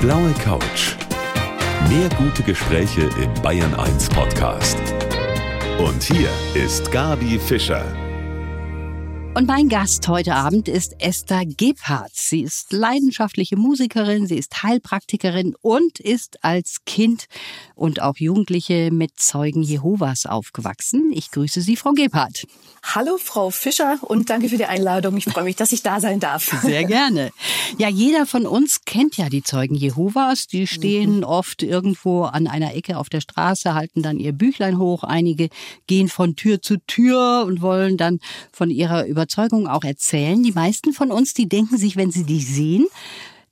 blaue 0.00 0.32
Couch. 0.42 0.96
Mehr 1.90 2.08
gute 2.16 2.42
Gespräche 2.42 3.02
im 3.22 3.42
Bayern 3.42 3.74
1 3.74 4.08
Podcast. 4.08 4.78
Und 5.78 6.02
hier 6.02 6.30
ist 6.54 6.90
Gabi 6.90 7.38
Fischer. 7.38 7.84
Und 9.32 9.46
mein 9.46 9.68
Gast 9.68 10.08
heute 10.08 10.34
Abend 10.34 10.66
ist 10.66 10.96
Esther 10.98 11.44
Gebhardt. 11.46 12.10
Sie 12.14 12.42
ist 12.42 12.72
leidenschaftliche 12.72 13.56
Musikerin, 13.56 14.26
sie 14.26 14.36
ist 14.36 14.64
Heilpraktikerin 14.64 15.54
und 15.62 16.00
ist 16.00 16.42
als 16.42 16.78
Kind 16.84 17.26
und 17.76 18.02
auch 18.02 18.16
Jugendliche 18.16 18.90
mit 18.92 19.20
Zeugen 19.20 19.62
Jehovas 19.62 20.26
aufgewachsen. 20.26 21.12
Ich 21.14 21.30
grüße 21.30 21.60
Sie, 21.60 21.76
Frau 21.76 21.92
Gebhardt. 21.92 22.44
Hallo, 22.82 23.18
Frau 23.22 23.50
Fischer, 23.50 23.98
und 24.02 24.30
danke 24.30 24.48
für 24.48 24.56
die 24.56 24.64
Einladung. 24.64 25.16
Ich 25.16 25.26
freue 25.26 25.44
mich, 25.44 25.54
dass 25.54 25.70
ich 25.70 25.82
da 25.82 26.00
sein 26.00 26.18
darf. 26.18 26.44
Sehr 26.62 26.84
gerne. 26.84 27.30
Ja, 27.78 27.88
jeder 27.88 28.26
von 28.26 28.46
uns 28.46 28.84
kennt 28.84 29.16
ja 29.16 29.28
die 29.28 29.42
Zeugen 29.42 29.74
Jehovas. 29.74 30.48
Die 30.48 30.66
stehen 30.66 31.18
mhm. 31.18 31.24
oft 31.24 31.62
irgendwo 31.62 32.24
an 32.24 32.46
einer 32.46 32.74
Ecke 32.74 32.98
auf 32.98 33.08
der 33.08 33.20
Straße, 33.20 33.74
halten 33.74 34.02
dann 34.02 34.18
ihr 34.18 34.32
Büchlein 34.32 34.78
hoch. 34.78 35.04
Einige 35.04 35.50
gehen 35.86 36.08
von 36.08 36.36
Tür 36.36 36.62
zu 36.62 36.78
Tür 36.86 37.44
und 37.46 37.60
wollen 37.60 37.96
dann 37.96 38.18
von 38.50 38.70
ihrer 38.70 39.06
Überzeugung 39.20 39.68
auch 39.68 39.84
erzählen. 39.84 40.42
Die 40.42 40.52
meisten 40.52 40.94
von 40.94 41.10
uns, 41.10 41.34
die 41.34 41.46
denken 41.46 41.76
sich, 41.76 41.96
wenn 41.96 42.10
sie 42.10 42.24
die 42.24 42.40
sehen, 42.40 42.86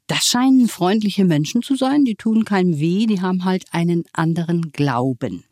das 0.06 0.24
scheinen 0.24 0.66
freundliche 0.66 1.26
Menschen 1.26 1.60
zu 1.60 1.76
sein, 1.76 2.06
die 2.06 2.14
tun 2.14 2.46
keinem 2.46 2.78
weh, 2.78 3.04
die 3.04 3.20
haben 3.20 3.44
halt 3.44 3.66
einen 3.70 4.04
anderen 4.14 4.72
Glauben. 4.72 5.44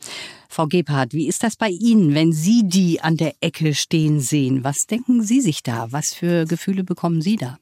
Frau 0.48 0.68
Gebhardt, 0.68 1.12
wie 1.12 1.28
ist 1.28 1.42
das 1.42 1.56
bei 1.56 1.68
Ihnen, 1.68 2.14
wenn 2.14 2.32
Sie 2.32 2.62
die 2.64 3.02
an 3.02 3.18
der 3.18 3.34
Ecke 3.42 3.74
stehen 3.74 4.20
sehen? 4.20 4.64
Was 4.64 4.86
denken 4.86 5.22
Sie 5.22 5.42
sich 5.42 5.62
da? 5.62 5.88
Was 5.90 6.14
für 6.14 6.46
Gefühle 6.46 6.82
bekommen 6.82 7.20
Sie 7.20 7.36
da? 7.36 7.58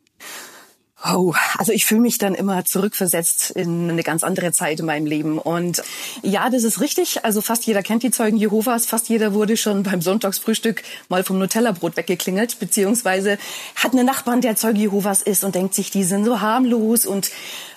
Oh, 1.06 1.34
also 1.58 1.70
ich 1.72 1.84
fühle 1.84 2.00
mich 2.00 2.16
dann 2.16 2.34
immer 2.34 2.64
zurückversetzt 2.64 3.50
in 3.50 3.90
eine 3.90 4.02
ganz 4.02 4.24
andere 4.24 4.52
Zeit 4.52 4.80
in 4.80 4.87
meinem 4.87 5.04
Leben. 5.04 5.38
Und 5.38 5.82
ja, 6.23 6.48
das 6.48 6.65
ist 6.65 6.80
richtig. 6.80 7.26
Also 7.26 7.42
fast 7.42 7.66
jeder 7.66 7.82
kennt 7.82 8.02
die 8.02 8.10
Zeugen 8.10 8.38
Jehovas. 8.38 8.87
Fast 8.87 9.10
jeder 9.10 9.34
wurde 9.34 9.59
schon 9.59 9.82
beim 9.82 10.01
Sonntagsfrühstück 10.01 10.82
mal 11.10 11.23
vom 11.23 11.38
Nutella-Brot 11.38 11.98
weggeklingelt, 11.98 12.59
beziehungsweise 12.59 13.37
hat 13.74 13.92
einen 13.92 14.06
Nachbarn, 14.06 14.40
der 14.40 14.56
Zeuge 14.56 14.79
Jehovas 14.79 15.20
ist 15.20 15.45
und 15.45 15.54
denkt 15.54 15.74
sich, 15.74 15.90
die 15.90 16.04
sind 16.04 16.24
so 16.24 16.40
harmlos 16.40 17.04
und 17.04 17.30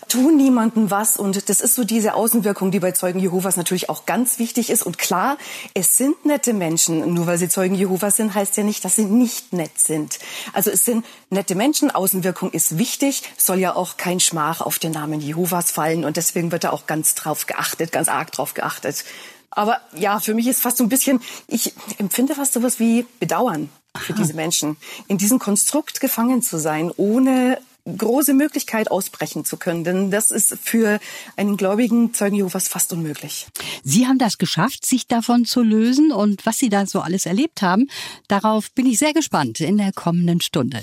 tun 0.08 0.38
niemandem 0.38 0.91
was. 0.91 1.17
Und 1.17 1.50
das 1.50 1.61
ist 1.61 1.75
so 1.75 1.83
diese 1.83 2.13
Außenwirkung, 2.13 2.72
die 2.72 2.80
bei 2.80 2.91
Zeugen 2.91 3.19
Jehovas 3.19 3.58
natürlich 3.58 3.89
auch 3.89 4.05
ganz 4.05 4.39
wichtig 4.39 4.69
ist. 4.69 4.83
Und 4.83 4.97
klar, 4.97 5.38
es 5.73 5.97
sind 5.97 6.25
nette 6.25 6.53
Menschen. 6.53 7.14
Nur 7.14 7.27
weil 7.27 7.38
sie 7.38 7.49
Zeugen 7.49 7.75
Jehovas 7.75 8.17
sind, 8.17 8.33
heißt 8.33 8.58
ja 8.58 8.64
nicht, 8.64 8.83
dass 8.86 8.95
sie 8.95 9.05
nicht 9.05 9.53
nett 9.53 9.77
sind. 9.80 10.19
Also 10.53 10.72
es 10.72 10.86
sind 10.86 11.05
nette 11.30 11.55
Menschen. 11.55 11.91
Außenwirkung 11.91 12.52
ist 12.52 12.77
wichtig. 12.77 13.23
Soll 13.38 13.59
ja 13.59 13.75
auch 13.75 13.97
kein 13.97 14.19
Schmach 14.19 14.61
auf 14.61 14.80
den 14.80 14.91
Namen 14.91 15.22
Jehovas 15.22 15.72
fallen. 15.72 16.05
Und 16.05 16.17
deswegen 16.17 16.52
wird 16.52 16.64
da 16.64 16.71
auch 16.71 16.86
ganz 16.86 17.16
drauf 17.16 17.45
geachtet, 17.45 17.92
ganz 17.92 18.08
arg 18.08 18.31
drauf 18.31 18.53
geachtet. 18.53 19.05
Aber 19.49 19.81
ja, 19.95 20.19
für 20.19 20.33
mich 20.33 20.47
ist 20.47 20.61
fast 20.61 20.77
so 20.77 20.83
ein 20.83 20.89
bisschen, 20.89 21.19
ich 21.47 21.73
empfinde 21.97 22.36
fast 22.36 22.53
sowas 22.53 22.80
wie 22.80 23.05
Bedauern 23.19 23.69
für 23.97 24.14
diese 24.14 24.33
Menschen, 24.33 24.77
in 25.08 25.17
diesem 25.17 25.39
Konstrukt 25.39 25.99
gefangen 25.99 26.42
zu 26.42 26.58
sein, 26.59 26.92
ohne 26.95 27.58
große 27.95 28.33
Möglichkeit 28.33 28.91
ausbrechen 28.91 29.45
zu 29.45 29.57
können. 29.57 29.83
Denn 29.83 30.11
das 30.11 30.31
ist 30.31 30.57
für 30.61 30.99
einen 31.35 31.57
gläubigen 31.57 32.13
Zeugen 32.13 32.35
Jehovas 32.35 32.67
fast 32.67 32.91
unmöglich. 32.93 33.47
Sie 33.83 34.07
haben 34.07 34.17
das 34.17 34.38
geschafft, 34.38 34.85
sich 34.85 35.07
davon 35.07 35.45
zu 35.45 35.61
lösen 35.61 36.11
und 36.11 36.45
was 36.45 36.58
Sie 36.58 36.69
da 36.69 36.85
so 36.85 37.02
alles 37.02 37.25
erlebt 37.25 37.61
haben, 37.61 37.88
darauf 38.27 38.71
bin 38.71 38.85
ich 38.85 38.99
sehr 38.99 39.13
gespannt 39.13 39.59
in 39.59 39.77
der 39.77 39.91
kommenden 39.93 40.41
Stunde. 40.41 40.81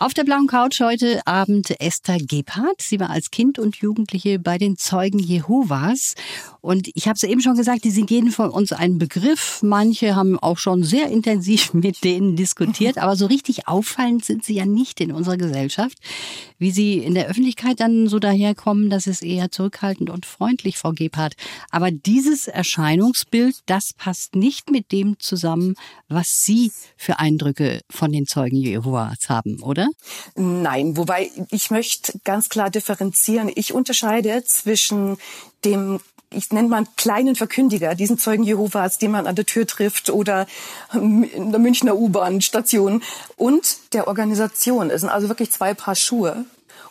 Auf 0.00 0.14
der 0.14 0.22
blauen 0.22 0.46
Couch 0.46 0.80
heute 0.80 1.26
Abend 1.26 1.74
Esther 1.80 2.18
Gebhardt. 2.18 2.80
Sie 2.80 3.00
war 3.00 3.10
als 3.10 3.32
Kind 3.32 3.58
und 3.58 3.76
Jugendliche 3.76 4.38
bei 4.38 4.56
den 4.56 4.76
Zeugen 4.76 5.18
Jehovas. 5.18 6.14
Und 6.60 6.90
ich 6.94 7.06
habe 7.06 7.16
es 7.16 7.22
eben 7.22 7.40
schon 7.40 7.56
gesagt, 7.56 7.84
die 7.84 7.90
sind 7.90 8.10
jeden 8.10 8.30
von 8.30 8.50
uns 8.50 8.72
ein 8.72 8.98
Begriff. 8.98 9.60
Manche 9.62 10.16
haben 10.16 10.38
auch 10.38 10.58
schon 10.58 10.82
sehr 10.82 11.08
intensiv 11.08 11.72
mit 11.74 12.04
denen 12.04 12.36
diskutiert. 12.36 12.98
Aber 12.98 13.16
so 13.16 13.26
richtig 13.26 13.68
auffallend 13.68 14.24
sind 14.24 14.44
sie 14.44 14.54
ja 14.54 14.66
nicht 14.66 15.00
in 15.00 15.12
unserer 15.12 15.36
Gesellschaft. 15.36 15.98
Wie 16.58 16.70
sie 16.70 16.98
in 16.98 17.14
der 17.14 17.28
Öffentlichkeit 17.28 17.80
dann 17.80 18.08
so 18.08 18.18
daherkommen, 18.18 18.90
das 18.90 19.06
ist 19.06 19.22
eher 19.22 19.50
zurückhaltend 19.50 20.10
und 20.10 20.26
freundlich, 20.26 20.76
Frau 20.78 20.92
Gebhardt. 20.92 21.34
Aber 21.70 21.90
dieses 21.90 22.48
Erscheinungsbild, 22.48 23.56
das 23.66 23.92
passt 23.92 24.34
nicht 24.34 24.70
mit 24.70 24.90
dem 24.90 25.18
zusammen, 25.20 25.74
was 26.08 26.44
Sie 26.44 26.72
für 26.96 27.18
Eindrücke 27.18 27.80
von 27.90 28.12
den 28.12 28.26
Zeugen 28.26 28.56
Jehovas 28.56 29.28
haben, 29.28 29.62
oder? 29.62 29.88
Nein, 30.34 30.96
wobei 30.96 31.30
ich 31.50 31.70
möchte 31.70 32.18
ganz 32.24 32.48
klar 32.48 32.70
differenzieren. 32.70 33.50
Ich 33.54 33.72
unterscheide 33.72 34.42
zwischen 34.44 35.16
dem 35.64 36.00
ich 36.30 36.52
nenne 36.52 36.68
mal 36.68 36.76
einen 36.78 36.96
kleinen 36.96 37.34
Verkündiger, 37.34 37.94
diesen 37.94 38.18
Zeugen 38.18 38.42
Jehovas, 38.42 38.98
den 38.98 39.10
man 39.10 39.26
an 39.26 39.34
der 39.34 39.46
Tür 39.46 39.66
trifft 39.66 40.10
oder 40.10 40.46
in 40.92 41.50
der 41.50 41.58
Münchner 41.58 41.96
U-Bahn-Station 41.96 43.02
und 43.36 43.78
der 43.92 44.08
Organisation. 44.08 44.90
Es 44.90 45.00
sind 45.00 45.10
also 45.10 45.28
wirklich 45.28 45.50
zwei 45.50 45.74
Paar 45.74 45.94
Schuhe. 45.94 46.44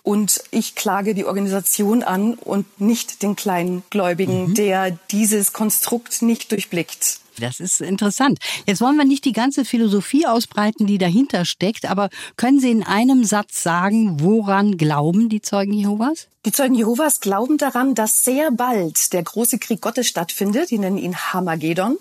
Und 0.03 0.41
ich 0.51 0.75
klage 0.75 1.13
die 1.13 1.25
Organisation 1.25 2.01
an 2.01 2.35
und 2.35 2.79
nicht 2.79 3.21
den 3.23 3.35
kleinen 3.35 3.83
Gläubigen, 3.89 4.49
mhm. 4.49 4.55
der 4.55 4.91
dieses 5.11 5.51
Konstrukt 5.51 6.21
nicht 6.21 6.51
durchblickt. 6.51 7.19
Das 7.39 7.59
ist 7.59 7.81
interessant. 7.81 8.39
Jetzt 8.65 8.81
wollen 8.81 8.97
wir 8.97 9.05
nicht 9.05 9.25
die 9.25 9.31
ganze 9.31 9.63
Philosophie 9.63 10.25
ausbreiten, 10.25 10.87
die 10.87 10.97
dahinter 10.97 11.45
steckt, 11.45 11.85
aber 11.85 12.09
können 12.35 12.59
Sie 12.59 12.71
in 12.71 12.83
einem 12.83 13.23
Satz 13.23 13.61
sagen, 13.61 14.19
woran 14.19 14.77
glauben 14.77 15.29
die 15.29 15.41
Zeugen 15.41 15.73
Jehovas? 15.73 16.27
Die 16.45 16.51
Zeugen 16.51 16.75
Jehovas 16.75 17.19
glauben 17.19 17.57
daran, 17.57 17.93
dass 17.93 18.23
sehr 18.23 18.51
bald 18.51 19.13
der 19.13 19.23
große 19.23 19.59
Krieg 19.59 19.81
Gottes 19.81 20.07
stattfindet. 20.07 20.71
Die 20.71 20.79
nennen 20.79 20.97
ihn 20.97 21.15
Hamagedon. 21.15 21.97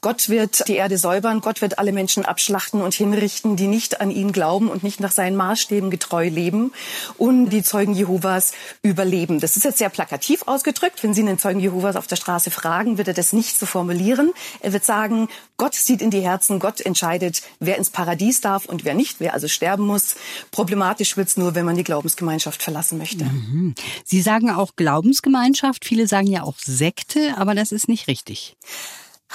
Gott 0.00 0.28
wird 0.28 0.68
die 0.68 0.76
Erde 0.76 0.98
säubern, 0.98 1.40
Gott 1.40 1.60
wird 1.60 1.78
alle 1.78 1.92
Menschen 1.92 2.24
abschlachten 2.24 2.82
und 2.82 2.94
hinrichten, 2.94 3.56
die 3.56 3.66
nicht 3.66 4.00
an 4.00 4.10
ihn 4.10 4.32
glauben 4.32 4.68
und 4.68 4.82
nicht 4.82 5.00
nach 5.00 5.12
seinen 5.12 5.36
Maßstäben 5.36 5.90
getreu 5.90 6.28
leben 6.28 6.72
und 7.18 7.50
die 7.50 7.62
Zeugen 7.62 7.94
Jehovas 7.94 8.52
überleben. 8.82 9.40
Das 9.40 9.56
ist 9.56 9.64
jetzt 9.64 9.78
sehr 9.78 9.88
plakativ 9.88 10.42
ausgedrückt. 10.46 11.02
Wenn 11.02 11.14
Sie 11.14 11.22
einen 11.22 11.38
Zeugen 11.38 11.60
Jehovas 11.60 11.96
auf 11.96 12.06
der 12.06 12.16
Straße 12.16 12.50
fragen, 12.50 12.98
wird 12.98 13.08
er 13.08 13.14
das 13.14 13.32
nicht 13.32 13.58
so 13.58 13.66
formulieren. 13.66 14.32
Er 14.60 14.72
wird 14.72 14.84
sagen, 14.84 15.28
Gott 15.56 15.74
sieht 15.74 16.02
in 16.02 16.10
die 16.10 16.20
Herzen, 16.20 16.58
Gott 16.58 16.80
entscheidet, 16.80 17.42
wer 17.60 17.76
ins 17.76 17.90
Paradies 17.90 18.40
darf 18.40 18.66
und 18.66 18.84
wer 18.84 18.94
nicht, 18.94 19.20
wer 19.20 19.34
also 19.34 19.48
sterben 19.48 19.86
muss. 19.86 20.16
Problematisch 20.50 21.16
wird's 21.16 21.36
nur, 21.36 21.54
wenn 21.54 21.64
man 21.64 21.76
die 21.76 21.84
Glaubensgemeinschaft 21.84 22.62
verlassen 22.62 22.98
möchte. 22.98 23.24
Mhm. 23.24 23.74
Sie 24.04 24.20
sagen 24.20 24.50
auch 24.50 24.76
Glaubensgemeinschaft, 24.76 25.84
viele 25.84 26.06
sagen 26.06 26.26
ja 26.26 26.42
auch 26.42 26.58
Sekte, 26.58 27.34
aber 27.36 27.54
das 27.54 27.72
ist 27.72 27.88
nicht 27.88 28.08
richtig. 28.08 28.56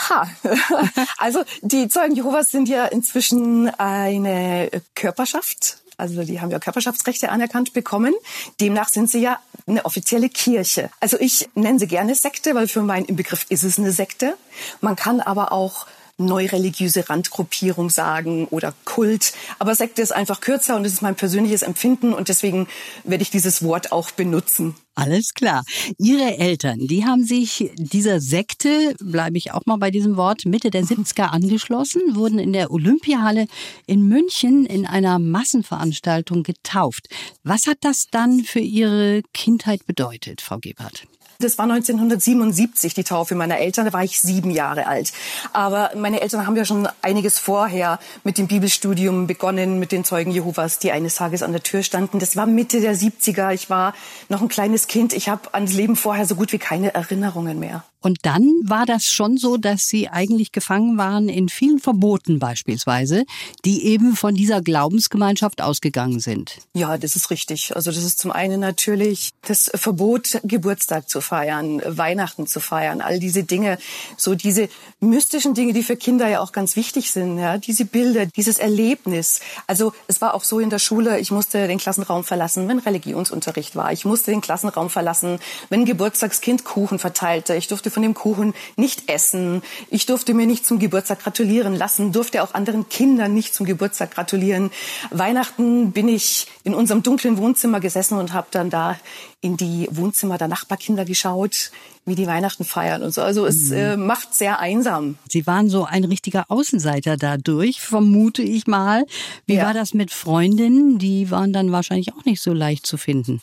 Ha, 0.07 0.29
also 1.17 1.43
die 1.61 1.87
Zeugen 1.89 2.15
Jehovas 2.15 2.51
sind 2.51 2.69
ja 2.69 2.85
inzwischen 2.85 3.69
eine 3.69 4.69
Körperschaft. 4.95 5.77
Also 5.97 6.23
die 6.23 6.39
haben 6.39 6.49
ja 6.49 6.59
Körperschaftsrechte 6.59 7.29
anerkannt 7.29 7.73
bekommen. 7.73 8.13
Demnach 8.61 8.87
sind 8.87 9.09
sie 9.09 9.19
ja 9.19 9.39
eine 9.67 9.83
offizielle 9.83 10.29
Kirche. 10.29 10.89
Also 11.01 11.19
ich 11.19 11.49
nenne 11.55 11.77
sie 11.77 11.87
gerne 11.87 12.15
Sekte, 12.15 12.55
weil 12.55 12.69
für 12.69 12.81
meinen 12.81 13.15
Begriff 13.15 13.45
ist 13.49 13.63
es 13.63 13.77
eine 13.77 13.91
Sekte. 13.91 14.37
Man 14.79 14.95
kann 14.95 15.19
aber 15.19 15.51
auch 15.51 15.87
neureligiöse 16.19 17.09
Randgruppierung 17.09 17.89
sagen 17.89 18.45
oder 18.45 18.73
Kult. 18.85 19.33
Aber 19.57 19.73
Sekte 19.75 20.01
ist 20.01 20.11
einfach 20.11 20.41
kürzer 20.41 20.75
und 20.75 20.85
es 20.85 20.93
ist 20.93 21.01
mein 21.01 21.15
persönliches 21.15 21.61
Empfinden 21.61 22.13
und 22.13 22.29
deswegen 22.29 22.67
werde 23.03 23.23
ich 23.23 23.31
dieses 23.31 23.63
Wort 23.63 23.91
auch 23.91 24.11
benutzen. 24.11 24.75
Alles 24.95 25.33
klar. 25.33 25.63
Ihre 25.97 26.37
Eltern, 26.37 26.79
die 26.79 27.05
haben 27.05 27.23
sich 27.23 27.71
dieser 27.77 28.19
Sekte, 28.19 28.95
bleibe 28.99 29.37
ich 29.37 29.53
auch 29.53 29.65
mal 29.65 29.77
bei 29.77 29.91
diesem 29.91 30.17
Wort, 30.17 30.45
Mitte 30.45 30.71
der 30.71 30.83
70er 30.85 31.27
angeschlossen, 31.27 32.01
wurden 32.15 32.37
in 32.37 32.51
der 32.51 32.71
Olympiahalle 32.71 33.47
in 33.87 34.01
München 34.01 34.65
in 34.65 34.85
einer 34.85 35.17
Massenveranstaltung 35.17 36.43
getauft. 36.43 37.07
Was 37.43 37.65
hat 37.65 37.77
das 37.81 38.07
dann 38.11 38.41
für 38.41 38.59
Ihre 38.59 39.21
Kindheit 39.33 39.85
bedeutet, 39.85 40.41
Frau 40.41 40.57
Gebhardt? 40.59 41.07
Das 41.41 41.57
war 41.57 41.63
1977 41.63 42.93
die 42.93 43.05
Taufe 43.05 43.33
meiner 43.33 43.59
Eltern, 43.59 43.85
da 43.85 43.93
war 43.93 44.03
ich 44.03 44.19
sieben 44.19 44.51
Jahre 44.51 44.87
alt. 44.87 45.13
Aber 45.53 45.91
meine 45.95 46.19
Eltern 46.19 46.45
haben 46.45 46.57
ja 46.57 46.65
schon 46.65 46.85
einiges 47.01 47.39
vorher 47.39 47.97
mit 48.25 48.37
dem 48.37 48.47
Bibelstudium 48.47 49.25
begonnen, 49.25 49.79
mit 49.79 49.93
den 49.93 50.03
Zeugen 50.03 50.31
Jehovas, 50.31 50.79
die 50.79 50.91
eines 50.91 51.15
Tages 51.15 51.41
an 51.41 51.53
der 51.53 51.63
Tür 51.63 51.81
standen. 51.81 52.19
Das 52.19 52.35
war 52.35 52.45
Mitte 52.45 52.81
der 52.81 52.93
70er. 52.93 53.53
Ich 53.53 53.69
war 53.69 53.93
noch 54.27 54.41
ein 54.41 54.49
kleines 54.49 54.87
Kind. 54.87 55.13
Ich 55.13 55.29
habe 55.29 55.53
ans 55.53 55.71
Leben 55.71 55.95
vorher 55.95 56.25
so 56.25 56.35
gut 56.35 56.51
wie 56.51 56.59
keine 56.59 56.93
Erinnerungen 56.93 57.57
mehr. 57.57 57.85
Und 58.01 58.19
dann 58.23 58.43
war 58.63 58.85
das 58.85 59.05
schon 59.05 59.37
so, 59.37 59.57
dass 59.57 59.87
Sie 59.87 60.07
eigentlich 60.07 60.51
gefangen 60.51 60.97
waren 60.97 61.27
in 61.27 61.49
vielen 61.49 61.79
Verboten 61.79 62.39
beispielsweise, 62.39 63.25
die 63.65 63.85
eben 63.85 64.15
von 64.15 64.35
dieser 64.35 64.61
Glaubensgemeinschaft 64.61 65.61
ausgegangen 65.61 66.19
sind. 66.19 66.57
Ja, 66.73 66.97
das 66.97 67.15
ist 67.15 67.29
richtig. 67.29 67.75
Also 67.75 67.91
das 67.91 68.03
ist 68.03 68.19
zum 68.19 68.31
einen 68.31 68.59
natürlich 68.59 69.31
das 69.41 69.69
Verbot, 69.75 70.39
Geburtstag 70.43 71.09
zu 71.09 71.21
feiern, 71.21 71.81
Weihnachten 71.85 72.47
zu 72.47 72.59
feiern, 72.59 73.01
all 73.01 73.19
diese 73.19 73.43
Dinge, 73.43 73.77
so 74.17 74.35
diese 74.35 74.69
mystischen 75.01 75.53
Dinge, 75.53 75.73
die 75.73 75.83
für 75.83 75.97
Kinder 75.97 76.27
ja 76.27 76.39
auch 76.39 76.51
ganz 76.51 76.75
wichtig 76.75 77.11
sind, 77.11 77.37
ja, 77.37 77.57
diese 77.57 77.85
Bilder, 77.85 78.25
dieses 78.25 78.59
Erlebnis. 78.59 79.39
Also 79.67 79.93
es 80.07 80.21
war 80.21 80.33
auch 80.33 80.43
so 80.43 80.59
in 80.59 80.69
der 80.69 80.79
Schule, 80.79 81.19
ich 81.19 81.31
musste 81.31 81.67
den 81.67 81.77
Klassenraum 81.77 82.23
verlassen, 82.23 82.67
wenn 82.67 82.79
Religionsunterricht 82.79 83.75
war. 83.75 83.91
Ich 83.91 84.05
musste 84.05 84.31
den 84.31 84.41
Klassenraum 84.41 84.89
verlassen, 84.89 85.39
wenn 85.69 85.85
Geburtstagskind 85.85 86.63
Kuchen 86.63 86.99
verteilte. 86.99 87.55
Ich 87.55 87.67
durfte 87.67 87.88
durfte 87.89 87.91
von 87.91 88.03
dem 88.03 88.13
Kuchen 88.13 88.53
nicht 88.77 89.09
essen. 89.09 89.61
Ich 89.89 90.05
durfte 90.05 90.33
mir 90.33 90.45
nicht 90.45 90.65
zum 90.65 90.79
Geburtstag 90.79 91.19
gratulieren 91.23 91.75
lassen, 91.75 92.11
durfte 92.11 92.43
auch 92.43 92.53
anderen 92.53 92.87
Kindern 92.89 93.33
nicht 93.33 93.53
zum 93.53 93.65
Geburtstag 93.65 94.11
gratulieren. 94.11 94.71
Weihnachten 95.11 95.91
bin 95.91 96.07
ich 96.07 96.47
in 96.63 96.73
unserem 96.73 97.03
dunklen 97.03 97.37
Wohnzimmer 97.37 97.79
gesessen 97.79 98.17
und 98.17 98.33
habe 98.33 98.47
dann 98.51 98.69
da 98.69 98.97
in 99.41 99.57
die 99.57 99.87
Wohnzimmer 99.91 100.37
der 100.37 100.47
Nachbarkinder 100.47 101.05
geschaut, 101.05 101.71
wie 102.05 102.15
die 102.15 102.27
Weihnachten 102.27 102.65
feiern 102.65 103.03
und 103.03 103.13
so. 103.13 103.21
Also 103.21 103.45
es 103.45 103.69
mhm. 103.69 103.77
äh, 103.77 103.97
macht 103.97 104.33
sehr 104.33 104.59
einsam. 104.59 105.17
Sie 105.29 105.47
waren 105.47 105.69
so 105.69 105.85
ein 105.85 106.03
richtiger 106.03 106.45
Außenseiter 106.49 107.17
dadurch, 107.17 107.81
vermute 107.81 108.41
ich 108.41 108.67
mal. 108.67 109.05
Wie 109.45 109.55
ja. 109.55 109.65
war 109.65 109.73
das 109.73 109.93
mit 109.93 110.11
Freundinnen? 110.11 110.97
Die 110.99 111.31
waren 111.31 111.53
dann 111.53 111.71
wahrscheinlich 111.71 112.13
auch 112.13 112.25
nicht 112.25 112.41
so 112.41 112.53
leicht 112.53 112.85
zu 112.85 112.97
finden. 112.97 113.39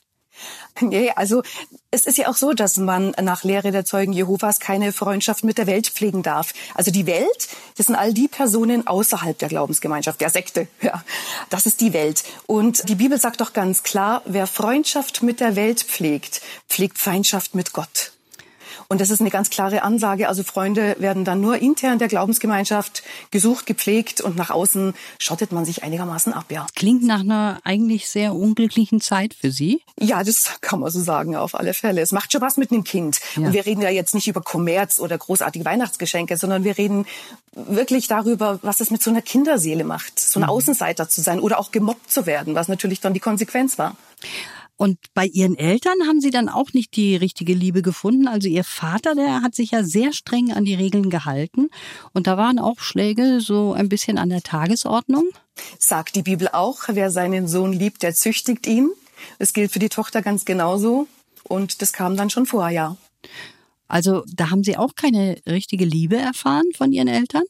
Nee, 0.81 1.11
also 1.17 1.43
es 1.91 2.07
ist 2.07 2.19
ja 2.19 2.29
auch 2.29 2.37
so, 2.37 2.53
dass 2.53 2.77
man 2.77 3.15
nach 3.23 3.45
Lehre 3.45 3.71
der 3.71 3.85
Zeugen 3.85 4.13
Jehovas 4.13 4.61
keine 4.61 4.93
Freundschaft 4.93 5.43
mit 5.43 5.57
der 5.59 5.67
Welt 5.67 5.89
pflegen 5.89 6.23
darf. 6.23 6.53
Also 6.75 6.91
die 6.91 7.07
Welt, 7.07 7.49
das 7.77 7.87
sind 7.87 7.97
all 7.97 8.13
die 8.13 8.29
Personen 8.29 8.87
außerhalb 8.87 9.39
der 9.39 9.49
Glaubensgemeinschaft, 9.49 10.21
der 10.21 10.31
Sekte. 10.31 10.69
Ja, 10.83 11.03
das 11.51 11.67
ist 11.67 11.81
die 11.81 11.93
Welt. 11.93 12.23
Und 12.47 12.89
die 12.89 12.95
Bibel 12.95 13.19
sagt 13.19 13.41
doch 13.41 13.53
ganz 13.53 13.83
klar, 13.83 14.23
wer 14.25 14.47
Freundschaft 14.47 15.23
mit 15.23 15.41
der 15.41 15.57
Welt 15.57 15.81
pflegt, 15.81 16.43
pflegt 16.69 16.99
Feindschaft 16.99 17.57
mit 17.57 17.73
Gott. 17.73 18.13
Und 18.89 19.01
das 19.01 19.11
ist 19.11 19.21
eine 19.21 19.31
ganz 19.31 19.51
klare 19.51 19.83
Ansage. 19.83 20.29
Also 20.29 20.43
Freunde 20.43 20.97
werden 20.99 21.25
dann 21.25 21.41
nur 21.41 21.59
intern 21.59 21.99
der 21.99 22.09
Glaubensgemeinschaft 22.09 23.03
gesucht, 23.31 23.67
gepflegt 23.67 24.21
und 24.21 24.37
nach 24.37 24.51
außen 24.51 24.95
schottet 25.19 25.53
man 25.53 25.65
sich 25.65 25.83
einigermaßen 25.83 26.33
ab, 26.33 26.47
ja. 26.51 26.67
Klingt 26.75 27.05
nach 27.05 27.21
einer 27.21 27.61
eigentlich 27.65 28.09
sehr 28.09 28.35
unglücklichen 28.35 29.01
Zeit 29.01 29.35
für 29.35 29.51
Sie. 29.51 29.83
Ja, 29.99 30.23
das 30.23 30.61
kann 30.61 30.81
man 30.81 30.91
so 30.91 31.01
sagen, 31.01 31.37
auf 31.37 31.55
alle 31.55 31.75
Fälle. 31.75 32.01
Es 32.01 32.13
macht 32.13 32.33
schon 32.33 32.41
was 32.41 32.57
mit 32.57 32.71
einem 32.71 32.85
Kind. 32.85 33.19
Ja. 33.37 33.47
Und 33.47 33.53
wir 33.53 33.67
reden 33.67 33.83
ja 33.83 33.91
jetzt 33.91 34.15
nicht 34.15 34.29
über 34.29 34.41
Kommerz 34.41 35.01
oder 35.01 35.17
großartige 35.19 35.65
Weihnachtsgeschenke, 35.65 36.37
sondern 36.37 36.65
wir 36.65 36.79
reden 36.79 37.07
wirklich 37.53 38.07
darüber, 38.07 38.59
was 38.63 38.81
es 38.81 38.91
mit 38.91 39.03
so 39.03 39.11
einer 39.11 39.23
Kinderseele 39.23 39.85
macht, 39.85 40.21
so 40.21 40.39
ein 40.39 40.43
mhm. 40.43 40.51
Außenseiter 40.51 41.09
zu 41.09 41.23
sein 41.23 41.41
oder 41.41 41.59
auch 41.59 41.73
gemobbt 41.73 42.11
zu 42.11 42.27
werden, 42.27 42.55
was 42.55 42.69
natürlich 42.69 43.01
dann 43.01 43.15
die 43.15 43.21
Konsequenz 43.21 43.79
war. 43.79 43.97
Und 44.77 44.99
bei 45.15 45.27
Ihren 45.27 45.57
Eltern 45.57 45.95
haben 46.07 46.21
Sie 46.21 46.31
dann 46.31 46.49
auch 46.49 46.73
nicht 46.73 46.97
die 46.97 47.17
richtige 47.17 47.55
Liebe 47.55 47.81
gefunden. 47.81 48.29
Also 48.29 48.49
Ihr 48.49 48.65
Vater, 48.65 49.15
der 49.15 49.43
hat 49.43 49.55
sich 49.55 49.71
ja 49.71 49.83
sehr 49.83 50.13
streng 50.13 50.53
an 50.53 50.65
die 50.65 50.75
Regeln 50.75 51.09
gehalten. 51.09 51.71
Und 52.13 52.27
da 52.27 52.37
waren 52.37 52.59
auch 52.59 52.79
Schläge 52.81 53.41
so 53.41 53.73
ein 53.73 53.89
bisschen 53.89 54.19
an 54.19 54.29
der 54.29 54.43
Tagesordnung. 54.43 55.29
Sagt 55.79 56.15
die 56.15 56.23
Bibel 56.23 56.49
auch, 56.49 56.81
wer 56.89 57.11
seinen 57.11 57.49
Sohn 57.49 57.73
liebt, 57.73 58.03
der 58.03 58.15
züchtigt 58.15 58.67
ihn. 58.67 58.91
Es 59.39 59.55
gilt 59.55 59.73
für 59.73 59.79
die 59.79 59.89
Tochter 59.89 60.21
ganz 60.21 60.45
genauso. 60.45 61.07
Und 61.43 61.81
das 61.81 61.93
kam 61.93 62.17
dann 62.17 62.29
schon 62.29 62.45
vorher, 62.45 62.73
ja. 62.73 62.97
Also 63.89 64.25
da 64.27 64.51
haben 64.51 64.65
Sie 64.65 64.77
auch 64.77 64.95
keine 64.95 65.41
richtige 65.47 65.85
Liebe 65.85 66.17
erfahren 66.17 66.67
von 66.77 66.93
Ihren 66.93 67.09
Eltern? 67.09 67.45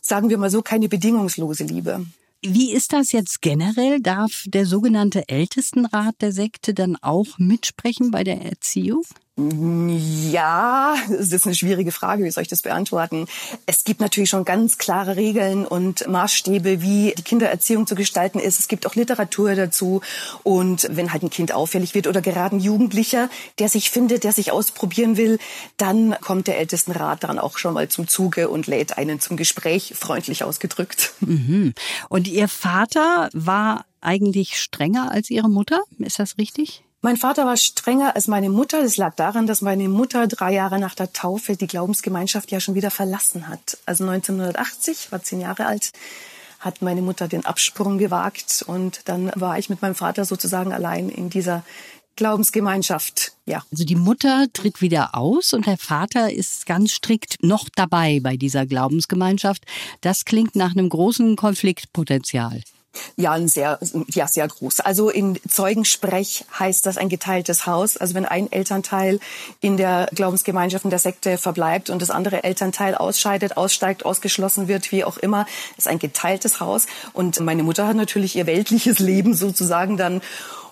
Sagen 0.00 0.30
wir 0.30 0.38
mal 0.38 0.50
so, 0.50 0.62
keine 0.62 0.88
bedingungslose 0.88 1.64
Liebe. 1.64 2.06
Wie 2.42 2.72
ist 2.72 2.92
das 2.92 3.10
jetzt 3.12 3.42
generell? 3.42 4.00
Darf 4.00 4.44
der 4.46 4.64
sogenannte 4.64 5.28
Ältestenrat 5.28 6.20
der 6.20 6.32
Sekte 6.32 6.72
dann 6.72 6.96
auch 6.96 7.38
mitsprechen 7.38 8.12
bei 8.12 8.22
der 8.22 8.40
Erziehung? 8.42 9.02
Ja, 9.38 10.96
das 11.08 11.30
ist 11.30 11.46
eine 11.46 11.54
schwierige 11.54 11.92
Frage. 11.92 12.24
Wie 12.24 12.30
soll 12.30 12.42
ich 12.42 12.48
das 12.48 12.62
beantworten? 12.62 13.26
Es 13.66 13.84
gibt 13.84 14.00
natürlich 14.00 14.30
schon 14.30 14.44
ganz 14.44 14.78
klare 14.78 15.14
Regeln 15.14 15.64
und 15.64 16.08
Maßstäbe, 16.08 16.82
wie 16.82 17.14
die 17.16 17.22
Kindererziehung 17.22 17.86
zu 17.86 17.94
gestalten 17.94 18.40
ist. 18.40 18.58
Es 18.58 18.66
gibt 18.66 18.84
auch 18.84 18.96
Literatur 18.96 19.54
dazu. 19.54 20.00
Und 20.42 20.88
wenn 20.90 21.12
halt 21.12 21.22
ein 21.22 21.30
Kind 21.30 21.52
auffällig 21.52 21.94
wird 21.94 22.08
oder 22.08 22.20
gerade 22.20 22.56
ein 22.56 22.60
Jugendlicher, 22.60 23.30
der 23.60 23.68
sich 23.68 23.90
findet, 23.90 24.24
der 24.24 24.32
sich 24.32 24.50
ausprobieren 24.50 25.16
will, 25.16 25.38
dann 25.76 26.16
kommt 26.20 26.48
der 26.48 26.58
Ältestenrat 26.58 27.22
dann 27.22 27.38
auch 27.38 27.58
schon 27.58 27.74
mal 27.74 27.88
zum 27.88 28.08
Zuge 28.08 28.48
und 28.48 28.66
lädt 28.66 28.98
einen 28.98 29.20
zum 29.20 29.36
Gespräch, 29.36 29.94
freundlich 29.96 30.42
ausgedrückt. 30.42 31.12
Mhm. 31.20 31.74
Und 32.08 32.26
Ihr 32.26 32.48
Vater 32.48 33.28
war 33.34 33.84
eigentlich 34.00 34.58
strenger 34.60 35.12
als 35.12 35.30
Ihre 35.30 35.48
Mutter? 35.48 35.82
Ist 35.98 36.18
das 36.18 36.38
richtig? 36.38 36.82
Mein 37.00 37.16
Vater 37.16 37.46
war 37.46 37.56
strenger 37.56 38.16
als 38.16 38.26
meine 38.26 38.50
Mutter. 38.50 38.82
Das 38.82 38.96
lag 38.96 39.14
daran, 39.14 39.46
dass 39.46 39.62
meine 39.62 39.88
Mutter 39.88 40.26
drei 40.26 40.52
Jahre 40.52 40.80
nach 40.80 40.96
der 40.96 41.12
Taufe 41.12 41.56
die 41.56 41.68
Glaubensgemeinschaft 41.68 42.50
ja 42.50 42.58
schon 42.58 42.74
wieder 42.74 42.90
verlassen 42.90 43.46
hat. 43.46 43.78
Also 43.86 44.04
1980, 44.04 45.12
war 45.12 45.22
zehn 45.22 45.40
Jahre 45.40 45.66
alt, 45.66 45.92
hat 46.58 46.82
meine 46.82 47.00
Mutter 47.02 47.28
den 47.28 47.46
Absprung 47.46 47.98
gewagt 47.98 48.64
und 48.66 49.02
dann 49.04 49.30
war 49.36 49.60
ich 49.60 49.70
mit 49.70 49.80
meinem 49.80 49.94
Vater 49.94 50.24
sozusagen 50.24 50.72
allein 50.72 51.08
in 51.08 51.30
dieser 51.30 51.62
Glaubensgemeinschaft. 52.16 53.30
Ja. 53.46 53.62
Also 53.70 53.84
die 53.84 53.94
Mutter 53.94 54.46
tritt 54.52 54.80
wieder 54.80 55.14
aus 55.14 55.52
und 55.52 55.66
der 55.66 55.78
Vater 55.78 56.32
ist 56.32 56.66
ganz 56.66 56.90
strikt 56.90 57.36
noch 57.44 57.68
dabei 57.76 58.18
bei 58.20 58.36
dieser 58.36 58.66
Glaubensgemeinschaft. 58.66 59.64
Das 60.00 60.24
klingt 60.24 60.56
nach 60.56 60.72
einem 60.72 60.88
großen 60.88 61.36
Konfliktpotenzial. 61.36 62.60
Ja, 63.16 63.32
ein 63.32 63.48
sehr, 63.48 63.78
ja, 64.08 64.26
sehr 64.28 64.46
groß. 64.48 64.80
Also 64.80 65.10
in 65.10 65.38
Zeugensprech 65.48 66.44
heißt 66.58 66.86
das 66.86 66.96
ein 66.96 67.08
geteiltes 67.08 67.66
Haus. 67.66 67.96
Also 67.96 68.14
wenn 68.14 68.26
ein 68.26 68.50
Elternteil 68.50 69.20
in 69.60 69.76
der 69.76 70.08
Glaubensgemeinschaft, 70.14 70.84
in 70.84 70.90
der 70.90 70.98
Sekte 70.98 71.38
verbleibt 71.38 71.90
und 71.90 72.02
das 72.02 72.10
andere 72.10 72.44
Elternteil 72.44 72.94
ausscheidet, 72.94 73.56
aussteigt, 73.56 74.04
ausgeschlossen 74.04 74.68
wird, 74.68 74.92
wie 74.92 75.04
auch 75.04 75.18
immer, 75.18 75.46
ist 75.76 75.88
ein 75.88 75.98
geteiltes 75.98 76.60
Haus. 76.60 76.86
Und 77.12 77.40
meine 77.40 77.62
Mutter 77.62 77.86
hat 77.86 77.96
natürlich 77.96 78.36
ihr 78.36 78.46
weltliches 78.46 78.98
Leben 78.98 79.34
sozusagen 79.34 79.96
dann 79.96 80.20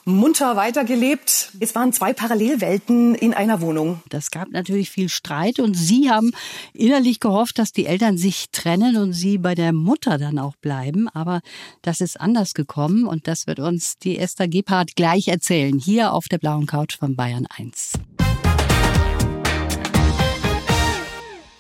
munter 0.07 0.55
weitergelebt. 0.55 1.51
Es 1.59 1.75
waren 1.75 1.93
zwei 1.93 2.13
Parallelwelten 2.13 3.17
in 3.17 3.35
einer 3.35 3.61
Wohnung. 3.61 4.01
Das 4.09 4.31
gab 4.31 4.51
natürlich 4.51 4.89
viel 4.89 5.09
Streit 5.09 5.59
und 5.59 5.75
Sie 5.75 6.11
haben 6.11 6.31
innerlich 6.73 7.19
gehofft, 7.19 7.59
dass 7.59 7.73
die 7.73 7.87
Eltern 7.87 8.17
sich 8.17 8.47
trennen 8.53 8.97
und 8.97 9.13
Sie 9.13 9.37
bei 9.37 9.57
der 9.57 9.73
Mutter 9.73 10.17
dann 10.17 10.39
auch 10.39 10.55
bleiben. 10.57 11.09
Aber 11.09 11.41
das 11.83 12.01
ist 12.01 12.21
anders 12.21 12.55
gekommen 12.55 13.05
und 13.05 13.27
das 13.27 13.49
wird 13.49 13.59
uns 13.59 13.99
die 13.99 14.17
Esther 14.17 14.47
Gebhardt 14.47 14.95
gleich 14.95 15.27
erzählen, 15.27 15.77
hier 15.77 16.13
auf 16.13 16.29
der 16.29 16.39
blauen 16.39 16.67
Couch 16.67 16.97
von 16.97 17.17
Bayern 17.17 17.47
1. 17.59 17.95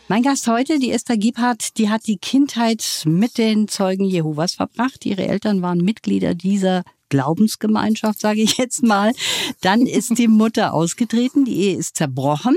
Mein 0.09 0.23
Gast 0.23 0.47
heute, 0.47 0.79
die 0.79 0.93
Esther 0.93 1.19
Gebhardt, 1.19 1.79
die 1.79 1.91
hat 1.91 2.07
die 2.07 2.19
Kindheit 2.19 3.03
mit 3.07 3.39
den 3.39 3.67
Zeugen 3.67 4.05
Jehovas 4.05 4.55
verbracht. 4.55 5.05
Ihre 5.05 5.27
Eltern 5.27 5.63
waren 5.63 5.79
Mitglieder 5.79 6.37
dieser 6.37 6.85
Glaubensgemeinschaft, 7.09 8.21
sage 8.21 8.43
ich 8.43 8.59
jetzt 8.59 8.83
mal. 8.83 9.13
Dann 9.61 9.83
ist 9.83 10.19
die 10.19 10.29
Mutter 10.29 10.73
ausgetreten, 10.73 11.45
die 11.45 11.57
Ehe 11.57 11.77
ist 11.77 11.97
zerbrochen. 11.97 12.57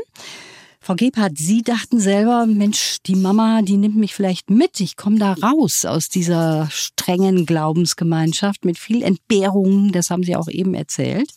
Frau 0.82 0.96
Gebhardt, 0.96 1.38
Sie 1.38 1.62
dachten 1.62 2.00
selber, 2.00 2.46
Mensch, 2.46 2.98
die 3.06 3.15
Mama, 3.15 3.62
die 3.62 3.77
nimmt 3.77 3.98
mich 3.98 4.15
vielleicht 4.15 4.50
mit. 4.50 4.79
Ich 4.79 4.96
komme 4.96 5.20
da 5.20 5.34
raus 5.34 5.86
aus 5.86 6.10
dieser 6.10 6.70
strengen 6.72 7.46
Glaubensgemeinschaft 7.46 8.63
mit 8.65 8.79
viel 8.79 9.03
Entbehrungen. 9.03 9.91
Das 9.91 10.10
haben 10.10 10.24
Sie 10.24 10.36
auch 10.36 10.48
eben 10.48 10.74
erzählt. 10.74 11.32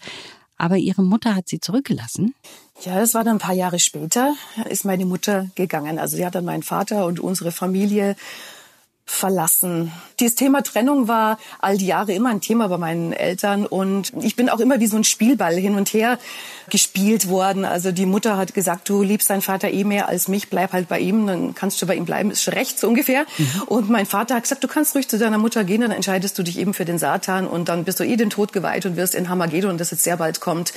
Aber 0.57 0.76
Ihre 0.76 1.02
Mutter 1.02 1.35
hat 1.35 1.49
Sie 1.49 1.59
zurückgelassen. 1.59 2.35
Ja, 2.85 2.99
das 2.99 3.14
war 3.14 3.25
dann 3.25 3.37
ein 3.37 3.40
paar 3.40 3.54
Jahre 3.54 3.78
später, 3.78 4.35
ist 4.69 4.85
meine 4.85 5.07
Mutter 5.07 5.50
gegangen. 5.54 5.99
Also 5.99 6.16
sie 6.16 6.25
hat 6.25 6.35
dann 6.35 6.45
meinen 6.45 6.62
Vater 6.62 7.07
und 7.07 7.21
unsere 7.21 7.52
Familie 7.52 8.16
verlassen. 9.04 9.92
Dieses 10.21 10.37
Thema 10.37 10.62
Trennung 10.62 11.09
war 11.09 11.38
all 11.61 11.76
die 11.76 11.87
Jahre 11.87 12.12
immer 12.12 12.30
ein 12.30 12.40
Thema 12.40 12.68
bei 12.68 12.78
meinen 12.78 13.12
Eltern 13.12 13.66
und 13.66 14.12
ich 14.21 14.37
bin 14.37 14.49
auch 14.49 14.61
immer 14.61 14.80
wie 14.80 14.87
so 14.87 14.97
ein 14.97 15.04
Spielball 15.04 15.54
hin 15.54 15.75
und 15.75 15.92
her 15.92 16.18
gespielt 16.71 17.28
worden. 17.28 17.64
Also 17.64 17.90
die 17.90 18.06
Mutter 18.06 18.37
hat 18.37 18.54
gesagt, 18.54 18.88
du 18.88 19.02
liebst 19.02 19.28
deinen 19.28 19.42
Vater 19.42 19.71
eh 19.71 19.85
mehr 19.85 20.09
als 20.09 20.28
mich, 20.28 20.50
bleib 20.50 20.73
halt 20.73 20.88
bei 20.88 21.00
ihm, 21.00 21.26
dann 21.26 21.54
kannst 21.54 21.82
du 21.82 21.87
bei 21.87 21.97
ihm 21.97 22.04
bleiben, 22.04 22.30
ist 22.30 22.49
recht 22.52 22.78
so 22.78 22.88
ungefähr. 22.88 23.26
Mhm. 23.38 23.62
Und 23.66 23.90
mein 23.90 24.06
Vater 24.06 24.37
hat 24.37 24.44
gesagt, 24.44 24.62
du 24.62 24.68
kannst 24.68 24.94
ruhig 24.94 25.09
zu 25.09 25.18
deiner 25.18 25.38
Mutter 25.38 25.64
gehen, 25.64 25.80
dann 25.80 25.90
entscheidest 25.90 26.38
du 26.38 26.42
dich 26.42 26.59
eben 26.59 26.73
für 26.73 26.85
den 26.85 26.99
Satan 26.99 27.47
und 27.47 27.68
dann 27.68 27.85
bist 27.85 27.99
du 27.99 28.04
eh 28.04 28.16
den 28.16 28.30
Tod 28.30 28.52
geweiht 28.52 28.87
und 28.87 28.97
wirst 28.97 29.14
in 29.14 29.28
Hamagedon, 29.28 29.78
das 29.78 29.90
jetzt 29.90 30.04
sehr 30.04 30.16
bald 30.16 30.40
kommt, 30.40 30.73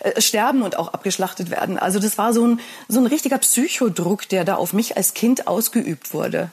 äh, 0.00 0.20
sterben 0.20 0.62
und 0.62 0.78
auch 0.78 0.92
abgeschlachtet 0.92 1.50
werden. 1.50 1.78
Also 1.78 1.98
das 1.98 2.18
war 2.18 2.34
so 2.34 2.46
ein, 2.46 2.60
so 2.88 3.00
ein 3.00 3.06
richtiger 3.06 3.38
Psychodruck, 3.38 4.28
der 4.28 4.44
da 4.44 4.56
auf 4.56 4.74
mich 4.74 4.96
als 4.96 5.14
Kind 5.14 5.46
ausgeübt 5.46 6.12
wurde. 6.12 6.50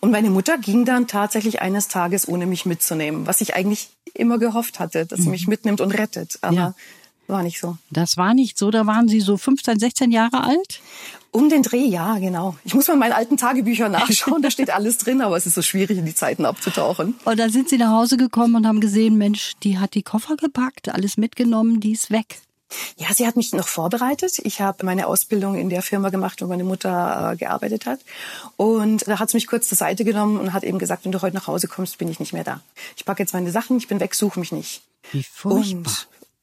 Und 0.00 0.10
meine 0.10 0.30
Mutter 0.30 0.58
ging 0.58 0.84
dann 0.84 1.06
tatsächlich 1.06 1.60
eines 1.60 1.88
Tages, 1.88 2.28
ohne 2.28 2.46
mich 2.46 2.66
mitzunehmen, 2.66 3.26
was 3.26 3.40
ich 3.40 3.54
eigentlich 3.54 3.90
immer 4.14 4.38
gehofft 4.38 4.78
hatte, 4.78 5.06
dass 5.06 5.20
sie 5.20 5.26
mhm. 5.26 5.32
mich 5.32 5.48
mitnimmt 5.48 5.80
und 5.80 5.92
rettet. 5.92 6.38
Aber 6.42 6.54
ja. 6.54 6.74
war 7.26 7.42
nicht 7.42 7.60
so. 7.60 7.76
Das 7.90 8.16
war 8.16 8.34
nicht 8.34 8.58
so, 8.58 8.70
da 8.70 8.86
waren 8.86 9.08
Sie 9.08 9.20
so 9.20 9.36
15, 9.36 9.78
16 9.78 10.10
Jahre 10.10 10.44
alt? 10.44 10.80
Um 11.30 11.50
den 11.50 11.62
Dreh, 11.62 11.84
ja, 11.84 12.18
genau. 12.18 12.56
Ich 12.64 12.74
muss 12.74 12.88
mal 12.88 12.94
in 12.94 13.00
meinen 13.00 13.12
alten 13.12 13.36
Tagebüchern 13.36 13.92
nachschauen, 13.92 14.40
da 14.40 14.50
steht 14.50 14.70
alles 14.70 14.98
drin, 14.98 15.20
aber 15.20 15.36
es 15.36 15.46
ist 15.46 15.54
so 15.54 15.62
schwierig, 15.62 15.98
in 15.98 16.06
die 16.06 16.14
Zeiten 16.14 16.46
abzutauchen. 16.46 17.16
Und 17.24 17.38
dann 17.38 17.50
sind 17.50 17.68
Sie 17.68 17.76
nach 17.76 17.90
Hause 17.90 18.16
gekommen 18.16 18.54
und 18.54 18.66
haben 18.66 18.80
gesehen, 18.80 19.18
Mensch, 19.18 19.52
die 19.62 19.78
hat 19.78 19.94
die 19.94 20.02
Koffer 20.02 20.36
gepackt, 20.36 20.88
alles 20.88 21.16
mitgenommen, 21.16 21.80
die 21.80 21.92
ist 21.92 22.10
weg. 22.10 22.40
Ja, 22.96 23.08
sie 23.14 23.26
hat 23.26 23.36
mich 23.36 23.52
noch 23.52 23.68
vorbereitet. 23.68 24.38
Ich 24.42 24.60
habe 24.60 24.84
meine 24.84 25.06
Ausbildung 25.06 25.54
in 25.54 25.70
der 25.70 25.82
Firma 25.82 26.10
gemacht, 26.10 26.42
wo 26.42 26.46
meine 26.46 26.64
Mutter 26.64 27.32
äh, 27.32 27.36
gearbeitet 27.36 27.86
hat. 27.86 28.00
Und 28.56 29.06
da 29.08 29.18
hat 29.18 29.30
sie 29.30 29.36
mich 29.36 29.46
kurz 29.46 29.68
zur 29.68 29.78
Seite 29.78 30.04
genommen 30.04 30.38
und 30.38 30.52
hat 30.52 30.64
eben 30.64 30.78
gesagt, 30.78 31.04
wenn 31.04 31.12
du 31.12 31.22
heute 31.22 31.36
nach 31.36 31.46
Hause 31.46 31.68
kommst, 31.68 31.98
bin 31.98 32.08
ich 32.08 32.20
nicht 32.20 32.32
mehr 32.32 32.44
da. 32.44 32.60
Ich 32.96 33.04
packe 33.04 33.22
jetzt 33.22 33.32
meine 33.32 33.50
Sachen, 33.50 33.78
ich 33.78 33.88
bin 33.88 34.00
weg, 34.00 34.14
suche 34.14 34.38
mich 34.38 34.52
nicht. 34.52 34.82
Wie 35.12 35.22
furchtbar. 35.22 35.92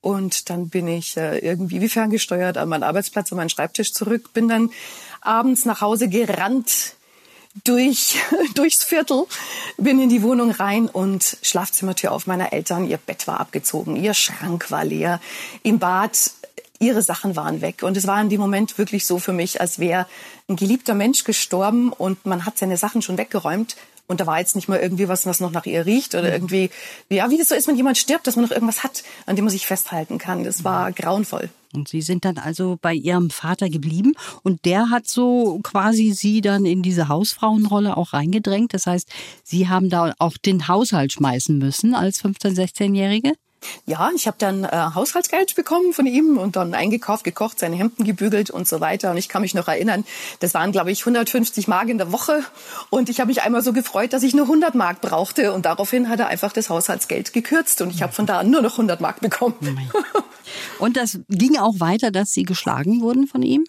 Und, 0.01 0.21
und 0.21 0.49
dann 0.49 0.69
bin 0.69 0.87
ich 0.87 1.17
äh, 1.17 1.39
irgendwie 1.39 1.81
wie 1.81 1.89
ferngesteuert 1.89 2.57
an 2.57 2.69
meinen 2.69 2.83
Arbeitsplatz, 2.83 3.31
an 3.31 3.37
meinen 3.37 3.49
Schreibtisch 3.49 3.93
zurück, 3.93 4.33
bin 4.33 4.47
dann 4.47 4.71
abends 5.21 5.65
nach 5.65 5.81
Hause 5.81 6.09
gerannt 6.09 6.94
durch, 7.63 8.17
durchs 8.55 8.83
Viertel, 8.83 9.25
bin 9.77 9.99
in 9.99 10.09
die 10.09 10.21
Wohnung 10.21 10.51
rein 10.51 10.87
und 10.87 11.37
Schlafzimmertür 11.41 12.11
auf 12.11 12.27
meiner 12.27 12.53
Eltern. 12.53 12.87
Ihr 12.87 12.97
Bett 12.97 13.27
war 13.27 13.39
abgezogen, 13.39 13.95
ihr 13.95 14.13
Schrank 14.13 14.71
war 14.71 14.83
leer, 14.83 15.21
im 15.63 15.79
Bad 15.79 16.31
ihre 16.79 17.01
Sachen 17.01 17.35
waren 17.35 17.61
weg. 17.61 17.83
Und 17.83 17.97
es 17.97 18.05
war 18.05 18.21
in 18.21 18.29
dem 18.29 18.41
Moment 18.41 18.77
wirklich 18.77 19.05
so 19.05 19.17
für 19.19 19.33
mich, 19.33 19.61
als 19.61 19.79
wäre 19.79 20.07
ein 20.47 20.55
geliebter 20.55 20.93
Mensch 20.93 21.23
gestorben 21.23 21.91
und 21.91 22.25
man 22.25 22.45
hat 22.45 22.57
seine 22.57 22.77
Sachen 22.77 23.01
schon 23.01 23.17
weggeräumt. 23.17 23.75
Und 24.07 24.19
da 24.19 24.27
war 24.27 24.39
jetzt 24.39 24.55
nicht 24.55 24.67
mal 24.67 24.79
irgendwie 24.79 25.07
was, 25.07 25.25
was 25.25 25.39
noch 25.39 25.51
nach 25.51 25.65
ihr 25.65 25.85
riecht 25.85 26.13
oder 26.13 26.31
irgendwie, 26.31 26.69
ja, 27.09 27.29
wie 27.29 27.37
das 27.37 27.49
so 27.49 27.55
ist, 27.55 27.67
wenn 27.67 27.75
jemand 27.75 27.97
stirbt, 27.97 28.27
dass 28.27 28.35
man 28.35 28.45
noch 28.45 28.51
irgendwas 28.51 28.83
hat, 28.83 29.03
an 29.25 29.35
dem 29.35 29.45
man 29.45 29.51
sich 29.51 29.65
festhalten 29.65 30.17
kann. 30.17 30.43
Das 30.43 30.63
war 30.63 30.91
grauenvoll. 30.91 31.49
Und 31.73 31.89
Sie 31.89 32.01
sind 32.01 32.23
dann 32.23 32.37
also 32.37 32.77
bei 32.81 32.93
Ihrem 32.93 33.29
Vater 33.29 33.69
geblieben 33.69 34.13
und 34.43 34.63
der 34.65 34.89
hat 34.91 35.07
so 35.07 35.59
quasi 35.61 36.11
Sie 36.13 36.41
dann 36.41 36.65
in 36.65 36.83
diese 36.83 37.09
Hausfrauenrolle 37.09 37.97
auch 37.97 38.13
reingedrängt. 38.13 38.73
Das 38.73 38.87
heißt, 38.87 39.09
Sie 39.43 39.67
haben 39.67 39.89
da 39.89 40.13
auch 40.19 40.37
den 40.37 40.67
Haushalt 40.67 41.11
schmeißen 41.11 41.57
müssen 41.57 41.93
als 41.95 42.23
15-, 42.23 42.55
16-Jährige? 42.55 43.33
Ja, 43.85 44.09
ich 44.15 44.27
habe 44.27 44.37
dann 44.39 44.63
äh, 44.63 44.69
Haushaltsgeld 44.95 45.55
bekommen 45.55 45.93
von 45.93 46.05
ihm 46.05 46.37
und 46.37 46.55
dann 46.55 46.73
eingekauft, 46.73 47.23
gekocht, 47.23 47.59
seine 47.59 47.75
Hemden 47.75 48.03
gebügelt 48.03 48.49
und 48.49 48.67
so 48.67 48.79
weiter. 48.79 49.11
Und 49.11 49.17
ich 49.17 49.29
kann 49.29 49.41
mich 49.41 49.53
noch 49.53 49.67
erinnern, 49.67 50.05
das 50.39 50.53
waren, 50.53 50.71
glaube 50.71 50.91
ich, 50.91 51.01
150 51.01 51.67
Mark 51.67 51.89
in 51.89 51.97
der 51.97 52.11
Woche. 52.11 52.43
Und 52.89 53.09
ich 53.09 53.19
habe 53.19 53.27
mich 53.27 53.41
einmal 53.41 53.63
so 53.63 53.73
gefreut, 53.73 54.13
dass 54.13 54.23
ich 54.23 54.33
nur 54.33 54.45
100 54.45 54.75
Mark 54.75 55.01
brauchte. 55.01 55.53
Und 55.53 55.65
daraufhin 55.65 56.09
hat 56.09 56.19
er 56.19 56.27
einfach 56.27 56.53
das 56.53 56.69
Haushaltsgeld 56.69 57.33
gekürzt. 57.33 57.81
Und 57.81 57.91
ich 57.91 58.01
habe 58.01 58.13
von 58.13 58.25
da 58.25 58.39
an 58.39 58.49
nur 58.49 58.61
noch 58.61 58.73
100 58.73 59.01
Mark 59.01 59.19
bekommen. 59.21 59.55
und 60.79 60.97
das 60.97 61.19
ging 61.29 61.57
auch 61.57 61.79
weiter, 61.79 62.11
dass 62.11 62.31
Sie 62.31 62.43
geschlagen 62.43 63.01
wurden 63.01 63.27
von 63.27 63.41
ihm? 63.41 63.65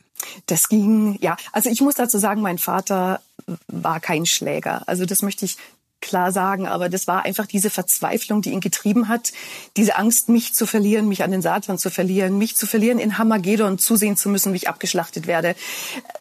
Das 0.46 0.68
ging, 0.68 1.18
ja. 1.20 1.36
Also 1.52 1.70
ich 1.70 1.80
muss 1.80 1.94
dazu 1.94 2.18
sagen, 2.18 2.40
mein 2.40 2.58
Vater 2.58 3.20
war 3.68 4.00
kein 4.00 4.26
Schläger. 4.26 4.82
Also 4.86 5.04
das 5.04 5.22
möchte 5.22 5.44
ich 5.44 5.56
klar 6.00 6.30
sagen, 6.32 6.66
aber 6.66 6.88
das 6.88 7.06
war 7.06 7.24
einfach 7.24 7.46
diese 7.46 7.70
Verzweiflung, 7.70 8.42
die 8.42 8.50
ihn 8.50 8.60
getrieben 8.60 9.08
hat, 9.08 9.32
diese 9.76 9.96
Angst, 9.96 10.28
mich 10.28 10.54
zu 10.54 10.66
verlieren, 10.66 11.08
mich 11.08 11.22
an 11.22 11.30
den 11.30 11.42
Satan 11.42 11.78
zu 11.78 11.90
verlieren, 11.90 12.38
mich 12.38 12.56
zu 12.56 12.66
verlieren 12.66 12.98
in 12.98 13.18
Hamagedon, 13.18 13.78
zusehen 13.78 14.16
zu 14.16 14.28
müssen, 14.28 14.52
wie 14.52 14.58
ich 14.58 14.68
abgeschlachtet 14.68 15.26
werde. 15.26 15.56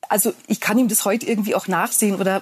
Also 0.10 0.34
ich 0.48 0.60
kann 0.60 0.78
ihm 0.78 0.88
das 0.88 1.06
heute 1.06 1.26
irgendwie 1.26 1.56
auch 1.56 1.68
nachsehen 1.68 2.16
oder 2.16 2.42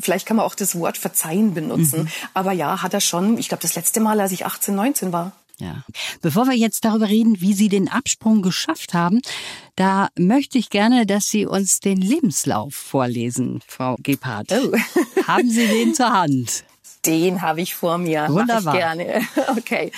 vielleicht 0.00 0.26
kann 0.26 0.36
man 0.36 0.46
auch 0.46 0.54
das 0.54 0.78
Wort 0.78 0.98
verzeihen 0.98 1.54
benutzen. 1.54 2.04
Mhm. 2.04 2.08
Aber 2.34 2.52
ja, 2.52 2.82
hat 2.82 2.94
er 2.94 3.00
schon, 3.00 3.38
ich 3.38 3.48
glaube, 3.48 3.62
das 3.62 3.74
letzte 3.74 4.00
Mal, 4.00 4.20
als 4.20 4.32
ich 4.32 4.44
18, 4.44 4.74
19 4.74 5.12
war. 5.12 5.32
Ja. 5.58 5.84
Bevor 6.20 6.46
wir 6.46 6.54
jetzt 6.54 6.84
darüber 6.84 7.08
reden, 7.08 7.40
wie 7.40 7.54
Sie 7.54 7.68
den 7.68 7.88
Absprung 7.88 8.42
geschafft 8.42 8.92
haben, 8.92 9.22
da 9.74 10.08
möchte 10.18 10.58
ich 10.58 10.68
gerne, 10.68 11.06
dass 11.06 11.28
Sie 11.28 11.46
uns 11.46 11.80
den 11.80 11.98
Lebenslauf 11.98 12.74
vorlesen, 12.74 13.60
Frau 13.66 13.96
Gebhardt. 14.02 14.52
Oh. 14.52 14.76
haben 15.26 15.48
Sie 15.48 15.66
den 15.66 15.94
zur 15.94 16.12
Hand? 16.12 16.64
Den 17.06 17.40
habe 17.40 17.60
ich 17.60 17.74
vor 17.74 17.98
mir. 17.98 18.26
Wunderbar. 18.28 18.74
Gerne. 18.76 19.26
Okay. 19.56 19.90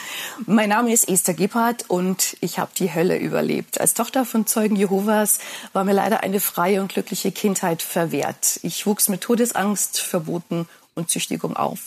Mein 0.47 0.69
Name 0.69 0.93
ist 0.93 1.09
Esther 1.09 1.35
Gebhardt 1.35 1.85
und 1.88 2.37
ich 2.41 2.59
habe 2.59 2.71
die 2.77 2.95
Hölle 2.95 3.19
überlebt. 3.19 3.81
Als 3.81 3.95
Tochter 3.95 4.25
von 4.25 4.47
Zeugen 4.47 4.77
Jehovas 4.77 5.38
war 5.73 5.85
mir 5.85 5.93
leider 5.95 6.23
eine 6.23 6.41
freie 6.41 6.81
und 6.81 6.93
glückliche 6.93 7.33
Kindheit 7.33 7.83
verwehrt. 7.83 8.61
Ich 8.62 8.87
wuchs 8.87 9.09
mit 9.09 9.23
Todesangst, 9.23 10.00
Verboten 10.00 10.69
und 10.95 11.11
Züchtigung 11.11 11.57
auf. 11.57 11.81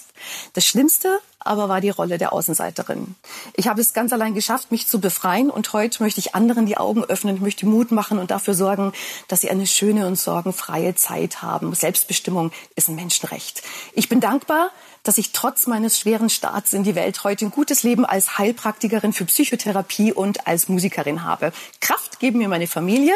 Das 0.53 0.65
Schlimmste 0.65 1.19
aber 1.43 1.69
war 1.69 1.81
die 1.81 1.89
Rolle 1.89 2.17
der 2.17 2.33
Außenseiterin. 2.33 3.15
Ich 3.55 3.67
habe 3.67 3.81
es 3.81 3.93
ganz 3.93 4.13
allein 4.13 4.33
geschafft, 4.33 4.71
mich 4.71 4.87
zu 4.87 4.99
befreien 4.99 5.49
und 5.49 5.73
heute 5.73 6.03
möchte 6.03 6.19
ich 6.19 6.35
anderen 6.35 6.65
die 6.65 6.77
Augen 6.77 7.03
öffnen, 7.03 7.35
ich 7.35 7.41
möchte 7.41 7.65
Mut 7.65 7.91
machen 7.91 8.19
und 8.19 8.31
dafür 8.31 8.53
sorgen, 8.53 8.93
dass 9.27 9.41
sie 9.41 9.49
eine 9.49 9.67
schöne 9.67 10.07
und 10.07 10.17
sorgenfreie 10.17 10.95
Zeit 10.95 11.41
haben. 11.41 11.73
Selbstbestimmung 11.73 12.51
ist 12.75 12.89
ein 12.89 12.95
Menschenrecht. 12.95 13.63
Ich 13.93 14.09
bin 14.09 14.19
dankbar, 14.19 14.71
dass 15.03 15.17
ich 15.17 15.31
trotz 15.31 15.67
meines 15.67 15.97
schweren 15.99 16.29
Starts 16.29 16.73
in 16.73 16.83
die 16.83 16.95
Welt 16.95 17.23
heute 17.23 17.45
ein 17.45 17.51
gutes 17.51 17.83
Leben 17.83 18.05
als 18.05 18.37
Heilpraktikerin 18.37 19.13
für 19.13 19.25
Psychotherapie 19.25 20.13
und 20.13 20.47
als 20.47 20.69
Musikerin 20.69 21.23
habe. 21.23 21.51
Kraft 21.79 22.19
geben 22.19 22.37
mir 22.37 22.47
meine 22.47 22.67
Familie, 22.67 23.13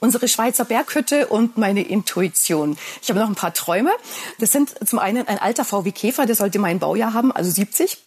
unsere 0.00 0.28
Schweizer 0.28 0.64
Berghütte 0.64 1.28
und 1.28 1.56
meine 1.56 1.82
Intuition. 1.82 2.76
Ich 3.02 3.08
habe 3.08 3.20
noch 3.20 3.28
ein 3.28 3.34
paar 3.34 3.54
Träume. 3.54 3.90
Das 4.38 4.52
sind 4.52 4.74
zum 4.86 4.98
einen 4.98 5.28
ein 5.28 5.38
alter 5.38 5.64
VW 5.64 5.92
Käfer, 5.92 6.26
der 6.26 6.34
sollte 6.34 6.58
mein 6.58 6.78
Baujahr 6.78 7.14
haben, 7.14 7.32
also 7.32 7.50
70. 7.50 8.04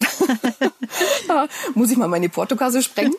da 1.28 1.48
muss 1.74 1.92
ich 1.92 1.98
mal 1.98 2.08
meine 2.08 2.30
Portokasse 2.30 2.84
sprengen. 2.84 3.16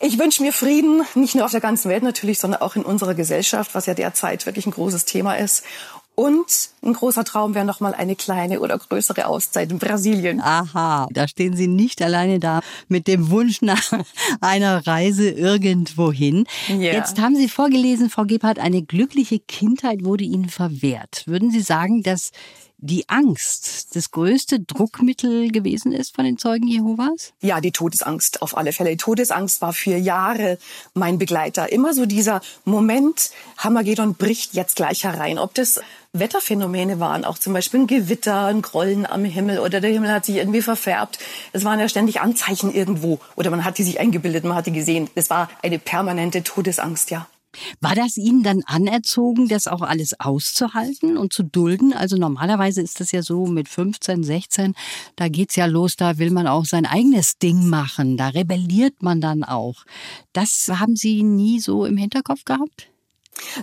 Ich 0.00 0.18
wünsche 0.18 0.42
mir 0.42 0.52
Frieden, 0.52 1.04
nicht 1.14 1.34
nur 1.34 1.44
auf 1.44 1.50
der 1.50 1.60
ganzen 1.60 1.90
Welt 1.90 2.02
natürlich, 2.02 2.38
sondern 2.38 2.62
auch 2.62 2.76
in 2.76 2.84
unserer 2.84 3.14
Gesellschaft, 3.14 3.74
was 3.74 3.86
ja 3.86 3.94
derzeit 3.94 4.46
wirklich 4.46 4.66
ein 4.66 4.72
großes 4.72 5.04
Thema 5.04 5.34
ist. 5.34 5.64
Und 6.14 6.70
ein 6.82 6.92
großer 6.92 7.24
Traum 7.24 7.54
wäre 7.54 7.64
noch 7.64 7.80
mal 7.80 7.94
eine 7.94 8.14
kleine 8.14 8.60
oder 8.60 8.76
größere 8.76 9.26
Auszeit 9.26 9.70
in 9.70 9.78
Brasilien. 9.78 10.40
Aha, 10.40 11.08
da 11.10 11.26
stehen 11.26 11.56
Sie 11.56 11.66
nicht 11.66 12.02
alleine 12.02 12.38
da 12.38 12.60
mit 12.88 13.06
dem 13.06 13.30
Wunsch 13.30 13.62
nach 13.62 13.92
einer 14.40 14.86
Reise 14.86 15.30
irgendwohin. 15.30 16.44
Yeah. 16.68 16.94
Jetzt 16.94 17.18
haben 17.18 17.36
Sie 17.36 17.48
vorgelesen, 17.48 18.10
Frau 18.10 18.24
Gebhardt, 18.24 18.58
eine 18.58 18.82
glückliche 18.82 19.38
Kindheit 19.38 20.04
wurde 20.04 20.24
Ihnen 20.24 20.50
verwehrt. 20.50 21.22
Würden 21.26 21.50
Sie 21.50 21.60
sagen, 21.60 22.02
dass 22.02 22.32
die 22.82 23.08
Angst 23.08 23.94
das 23.94 24.10
größte 24.10 24.60
Druckmittel 24.60 25.50
gewesen 25.50 25.92
ist 25.92 26.14
von 26.14 26.24
den 26.24 26.38
Zeugen 26.38 26.66
Jehovas? 26.66 27.32
Ja, 27.40 27.60
die 27.60 27.72
Todesangst 27.72 28.42
auf 28.42 28.56
alle 28.56 28.72
Fälle. 28.72 28.90
Die 28.90 28.96
Todesangst 28.96 29.60
war 29.60 29.72
für 29.72 29.96
Jahre 29.96 30.58
mein 30.94 31.18
Begleiter. 31.18 31.70
Immer 31.72 31.94
so 31.94 32.06
dieser 32.06 32.40
Moment, 32.64 33.30
Hammergedon 33.58 34.14
bricht 34.14 34.54
jetzt 34.54 34.76
gleich 34.76 35.04
herein. 35.04 35.38
Ob 35.38 35.54
das 35.54 35.80
Wetterphänomene 36.12 36.98
waren, 36.98 37.24
auch 37.24 37.38
zum 37.38 37.52
Beispiel 37.52 37.80
ein 37.80 37.86
Gewitter, 37.86 38.46
ein 38.46 38.62
Grollen 38.62 39.06
am 39.06 39.24
Himmel 39.24 39.60
oder 39.60 39.80
der 39.80 39.90
Himmel 39.90 40.10
hat 40.10 40.24
sich 40.24 40.36
irgendwie 40.36 40.62
verfärbt. 40.62 41.18
Es 41.52 41.64
waren 41.64 41.78
ja 41.78 41.88
ständig 41.88 42.20
Anzeichen 42.20 42.72
irgendwo 42.72 43.20
oder 43.36 43.50
man 43.50 43.64
hat 43.64 43.78
die 43.78 43.84
sich 43.84 44.00
eingebildet, 44.00 44.44
man 44.44 44.56
hat 44.56 44.66
die 44.66 44.72
gesehen. 44.72 45.08
Es 45.14 45.30
war 45.30 45.48
eine 45.62 45.78
permanente 45.78 46.42
Todesangst, 46.42 47.10
ja. 47.10 47.28
War 47.80 47.94
das 47.94 48.16
Ihnen 48.16 48.42
dann 48.42 48.62
anerzogen, 48.66 49.48
das 49.48 49.66
auch 49.66 49.82
alles 49.82 50.18
auszuhalten 50.20 51.16
und 51.16 51.32
zu 51.32 51.42
dulden? 51.42 51.92
Also 51.92 52.16
normalerweise 52.16 52.80
ist 52.80 53.00
das 53.00 53.12
ja 53.12 53.22
so 53.22 53.46
mit 53.46 53.68
15, 53.68 54.22
16, 54.22 54.74
da 55.16 55.28
geht's 55.28 55.56
ja 55.56 55.66
los, 55.66 55.96
da 55.96 56.18
will 56.18 56.30
man 56.30 56.46
auch 56.46 56.64
sein 56.64 56.86
eigenes 56.86 57.38
Ding 57.38 57.68
machen, 57.68 58.16
da 58.16 58.28
rebelliert 58.28 59.02
man 59.02 59.20
dann 59.20 59.44
auch. 59.44 59.84
Das 60.32 60.68
haben 60.68 60.96
Sie 60.96 61.22
nie 61.22 61.60
so 61.60 61.84
im 61.84 61.96
Hinterkopf 61.96 62.44
gehabt? 62.44 62.90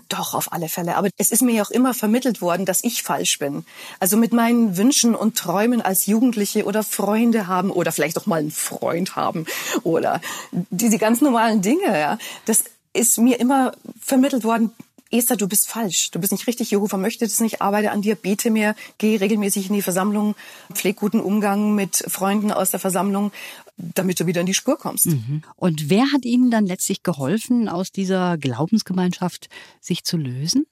Doch, 0.10 0.34
auf 0.34 0.52
alle 0.54 0.70
Fälle. 0.70 0.96
Aber 0.96 1.10
es 1.18 1.32
ist 1.32 1.42
mir 1.42 1.54
ja 1.54 1.64
auch 1.64 1.72
immer 1.72 1.94
vermittelt 1.94 2.42
worden, 2.42 2.66
dass 2.66 2.84
ich 2.84 3.04
falsch 3.04 3.40
bin. 3.40 3.66
Also 4.00 4.18
mit 4.18 4.34
meinen 4.34 4.78
Wünschen 4.78 5.16
und 5.16 5.38
Träumen 5.38 5.82
als 5.82 6.06
Jugendliche 6.06 6.66
oder 6.66 6.84
Freunde 6.84 7.48
haben 7.48 7.70
oder 7.70 7.92
vielleicht 7.92 8.18
auch 8.18 8.26
mal 8.26 8.40
einen 8.40 8.52
Freund 8.52 9.16
haben 9.16 9.46
oder 9.84 10.22
diese 10.52 10.98
ganz 10.98 11.22
normalen 11.22 11.62
Dinge. 11.62 11.86
Ja, 11.86 12.18
das 12.46 12.64
ist 12.94 13.18
mir 13.18 13.40
immer 13.40 13.74
vermittelt 14.00 14.44
worden, 14.44 14.72
Esther, 15.10 15.38
du 15.38 15.48
bist 15.48 15.68
falsch. 15.68 16.12
Du 16.12 16.20
bist 16.20 16.32
nicht 16.32 16.48
richtig. 16.48 16.72
Jehova 16.72 16.98
möchte 16.98 17.26
das 17.26 17.40
nicht. 17.40 17.62
Arbeite 17.62 17.92
an 17.92 18.02
dir, 18.02 18.16
bete 18.16 18.50
mehr, 18.52 18.76
geh 18.98 19.16
regelmäßig 19.16 19.70
in 19.70 19.76
die 19.76 19.82
Versammlung, 19.82 20.36
pfleg 20.74 20.98
guten 20.98 21.20
Umgang 21.20 21.76
mit 21.76 22.04
Freunden 22.08 22.52
aus 22.52 22.72
der 22.72 22.80
Versammlung, 22.80 23.32
damit 23.78 24.20
du 24.20 24.26
wieder 24.26 24.42
in 24.42 24.48
die 24.48 24.54
Spur 24.54 24.78
kommst. 24.78 25.08
Mhm. 25.08 25.44
Und 25.56 25.90
wer 25.90 26.12
hat 26.12 26.26
Ihnen 26.26 26.52
dann 26.52 26.66
letztlich 26.66 27.04
geholfen, 27.04 27.70
aus 27.70 27.92
dieser 27.92 28.38
Glaubensgemeinschaft 28.38 29.50
sich 29.80 30.04
zu 30.04 30.18
lösen? 30.18 30.66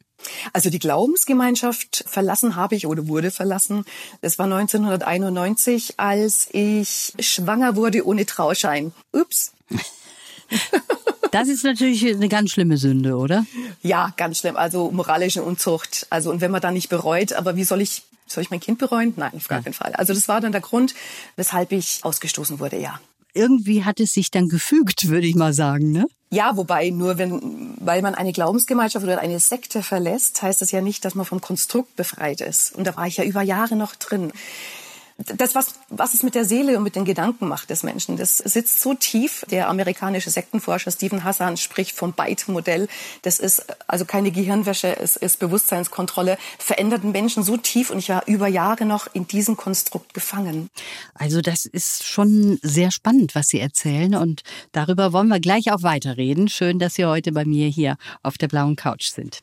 Also 0.54 0.70
die 0.70 0.80
Glaubensgemeinschaft 0.80 2.04
verlassen 2.08 2.56
habe 2.56 2.76
ich 2.76 2.88
oder 2.88 3.08
wurde 3.08 3.32
verlassen. 3.32 3.86
Das 4.22 4.40
war 4.40 4.46
1991, 4.46 6.00
als 6.00 6.48
ich 6.52 7.14
schwanger 7.20 7.76
wurde 7.76 8.06
ohne 8.06 8.26
Trauschein. 8.26 8.92
Ups. 9.12 9.54
Das 11.36 11.50
ist 11.50 11.66
natürlich 11.66 12.08
eine 12.08 12.30
ganz 12.30 12.52
schlimme 12.52 12.78
Sünde, 12.78 13.18
oder? 13.18 13.46
Ja, 13.82 14.14
ganz 14.16 14.40
schlimm. 14.40 14.56
Also 14.56 14.90
moralische 14.92 15.44
Unzucht. 15.44 16.08
Also 16.10 16.32
und 16.32 16.40
wenn 16.40 16.50
man 16.50 16.62
da 16.62 16.72
nicht 16.72 16.88
bereut, 16.88 17.34
aber 17.34 17.58
wie 17.58 17.66
soll 17.66 17.82
ich 17.82 18.04
soll 18.26 18.42
ich 18.42 18.52
mein 18.52 18.62
Kind 18.62 18.80
bereuen? 18.80 19.14
Nein, 19.18 19.34
auf 19.36 19.50
gar 19.50 19.62
keinen 19.62 19.74
Fall. 19.74 19.94
Also 19.94 20.14
das 20.14 20.30
war 20.30 20.40
dann 20.40 20.54
der 20.54 20.62
Grund, 20.62 20.96
weshalb 21.36 21.74
ich 21.74 22.00
ausgestoßen 22.04 22.60
wurde, 22.60 22.80
ja. 22.80 23.00
irgendwie 23.36 23.84
hat 23.84 24.00
es 24.00 24.14
sich 24.14 24.32
dann 24.32 24.48
gefügt, 24.48 25.10
würde 25.10 25.28
ich 25.28 25.36
mal 25.36 25.54
sagen, 25.54 25.92
ne? 25.92 26.08
Ja, 26.32 26.58
wobei 26.58 26.90
nur 26.90 27.18
wenn, 27.18 27.76
weil 27.80 28.02
man 28.02 28.16
eine 28.16 28.32
Glaubensgemeinschaft 28.32 29.06
oder 29.06 29.20
eine 29.20 29.40
Sekte 29.40 29.84
verlässt, 29.84 30.42
heißt 30.42 30.62
das 30.62 30.72
ja 30.72 30.82
nicht, 30.82 31.06
dass 31.06 31.16
man 31.16 31.26
vom 31.26 31.42
Konstrukt 31.42 31.96
befreit 31.96 32.42
ist. 32.42 32.74
Und 32.74 32.86
da 32.88 32.96
war 32.96 33.08
ich 33.08 33.18
ja 33.18 33.24
über 33.24 33.42
Jahre 33.42 33.76
noch 33.76 33.96
drin 33.96 34.32
das, 35.18 35.56
was, 35.56 35.76
was 35.90 36.14
es 36.14 36.24
mit 36.24 36.36
der 36.36 36.44
Seele 36.44 36.78
und 36.78 36.84
mit 36.84 36.96
den 36.96 37.06
Gedanken 37.06 37.48
macht 37.48 37.70
des 37.70 37.84
Menschen, 37.84 38.18
das 38.18 38.38
sitzt 38.38 38.82
so 38.82 38.94
tief. 38.94 39.46
Der 39.50 39.70
amerikanische 39.70 40.30
Sektenforscher 40.30 40.92
Stephen 40.92 41.24
Hassan 41.24 41.56
spricht 41.56 41.96
vom 41.96 42.12
Byte-Modell. 42.12 42.90
Das 43.22 43.40
ist 43.40 43.66
also 43.88 44.04
keine 44.04 44.32
Gehirnwäsche, 44.32 44.98
es 45.00 45.16
ist 45.16 45.40
Bewusstseinskontrolle, 45.40 46.38
verändert 46.60 47.06
Menschen 47.06 47.44
so 47.44 47.56
tief 47.56 47.92
und 47.92 48.00
ich 48.00 48.10
war 48.10 48.28
über 48.28 48.48
Jahre 48.48 48.86
noch 48.86 49.08
in 49.14 49.26
diesem 49.26 49.56
Konstrukt 49.56 50.14
gefangen. 50.14 50.70
Also 51.14 51.42
das 51.42 51.66
ist 51.66 52.04
schon 52.04 52.60
sehr 52.62 52.92
spannend, 52.92 53.36
was 53.36 53.48
Sie 53.48 53.60
erzählen 53.60 54.16
und 54.16 54.44
darüber 54.74 55.14
wollen 55.14 55.30
wir 55.30 55.40
gleich 55.40 55.72
auch 55.72 55.84
weiterreden. 55.84 56.50
Schön, 56.50 56.78
dass 56.78 56.96
Sie 56.96 57.06
heute 57.06 57.32
bei 57.32 57.46
mir 57.46 57.70
hier 57.70 57.96
auf 58.22 58.38
der 58.38 58.50
blauen 58.50 58.76
Couch 58.76 59.12
sind. 59.12 59.40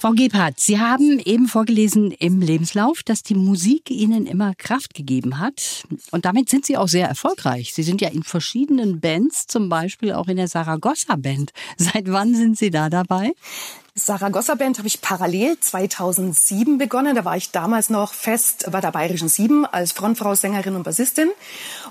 Frau 0.00 0.12
Gebhardt, 0.12 0.60
Sie 0.60 0.78
haben 0.78 1.18
eben 1.18 1.48
vorgelesen 1.48 2.12
im 2.12 2.40
Lebenslauf, 2.40 3.02
dass 3.02 3.24
die 3.24 3.34
Musik 3.34 3.90
Ihnen 3.90 4.26
immer 4.26 4.54
Kraft 4.54 4.94
gegeben 4.94 5.40
hat. 5.40 5.82
Und 6.12 6.24
damit 6.24 6.48
sind 6.48 6.64
Sie 6.64 6.76
auch 6.76 6.86
sehr 6.86 7.08
erfolgreich. 7.08 7.74
Sie 7.74 7.82
sind 7.82 8.00
ja 8.00 8.08
in 8.08 8.22
verschiedenen 8.22 9.00
Bands, 9.00 9.48
zum 9.48 9.68
Beispiel 9.68 10.12
auch 10.12 10.28
in 10.28 10.36
der 10.36 10.46
Saragossa 10.46 11.16
Band. 11.16 11.52
Seit 11.76 12.12
wann 12.12 12.32
sind 12.36 12.56
Sie 12.56 12.70
da 12.70 12.90
dabei? 12.90 13.32
Saragossa 13.98 14.54
Band 14.54 14.78
habe 14.78 14.86
ich 14.86 15.00
parallel 15.00 15.58
2007 15.58 16.78
begonnen. 16.78 17.16
Da 17.16 17.24
war 17.24 17.36
ich 17.36 17.50
damals 17.50 17.90
noch 17.90 18.12
fest 18.12 18.68
bei 18.70 18.80
der 18.80 18.92
Bayerischen 18.92 19.28
Sieben 19.28 19.66
als 19.66 19.90
Frontfrau, 19.90 20.36
Sängerin 20.36 20.76
und 20.76 20.84
Bassistin. 20.84 21.30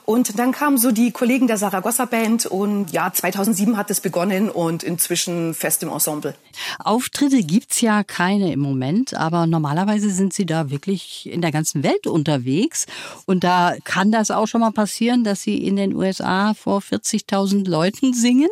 Und 0.06 0.40
dann 0.40 0.54
kamen 0.54 0.78
so 0.78 0.92
die 0.92 1.12
Kollegen 1.12 1.48
der 1.48 1.58
Saragossa 1.58 2.06
Band 2.06 2.46
und 2.46 2.92
ja, 2.92 3.12
2007 3.12 3.76
hat 3.76 3.92
es 3.92 4.00
begonnen 4.00 4.50
und 4.50 4.84
inzwischen 4.84 5.54
fest 5.54 5.84
im 5.84 5.90
Ensemble. 5.90 6.36
Auftritte 6.80 7.44
gibt's 7.44 7.82
ja 7.82 8.04
keine 8.04 8.52
im 8.52 8.60
Moment, 8.60 9.14
aber 9.14 9.48
normalerweise 9.48 10.10
sind 10.10 10.34
Sie 10.34 10.46
da 10.46 10.70
wirklich 10.70 11.30
in 11.32 11.42
der 11.42 11.52
ganzen 11.52 11.84
Welt 11.84 12.08
unterwegs. 12.08 12.86
Und 13.26 13.44
da 13.44 13.76
kann 13.84 14.12
das 14.12 14.32
auch 14.32 14.48
schon 14.48 14.62
mal 14.62 14.72
passieren, 14.72 15.24
dass 15.24 15.42
Sie 15.42 15.64
in 15.66 15.76
den 15.76 15.96
USA 15.96 16.54
vor 16.54 16.80
40.000 16.80 17.68
Leuten 17.68 18.14
singen? 18.14 18.50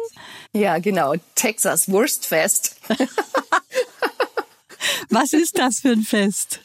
Ja, 0.54 0.80
genau. 0.80 1.16
Texas 1.36 1.90
Wurstfest. 1.90 2.78
Was 5.10 5.34
ist 5.34 5.58
das 5.58 5.80
für 5.80 5.92
ein 5.92 6.04
Fest? 6.04 6.60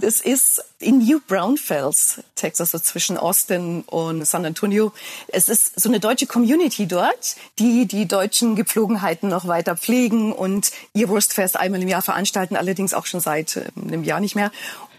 Das 0.00 0.20
ist 0.20 0.62
in 0.78 0.98
New 0.98 1.20
Braunfels, 1.26 2.20
Texas, 2.34 2.70
so 2.70 2.78
zwischen 2.78 3.18
Austin 3.18 3.82
und 3.86 4.24
San 4.24 4.46
Antonio. 4.46 4.92
Es 5.28 5.48
ist 5.48 5.78
so 5.78 5.88
eine 5.88 6.00
deutsche 6.00 6.26
Community 6.26 6.86
dort, 6.86 7.36
die 7.58 7.86
die 7.86 8.06
deutschen 8.06 8.56
Gepflogenheiten 8.56 9.28
noch 9.28 9.46
weiter 9.46 9.76
pflegen 9.76 10.32
und 10.32 10.70
ihr 10.94 11.08
Wurstfest 11.08 11.58
einmal 11.58 11.82
im 11.82 11.88
Jahr 11.88 12.02
veranstalten, 12.02 12.56
allerdings 12.56 12.94
auch 12.94 13.06
schon 13.06 13.20
seit 13.20 13.56
äh, 13.56 13.66
einem 13.76 14.04
Jahr 14.04 14.20
nicht 14.20 14.36
mehr. 14.36 14.50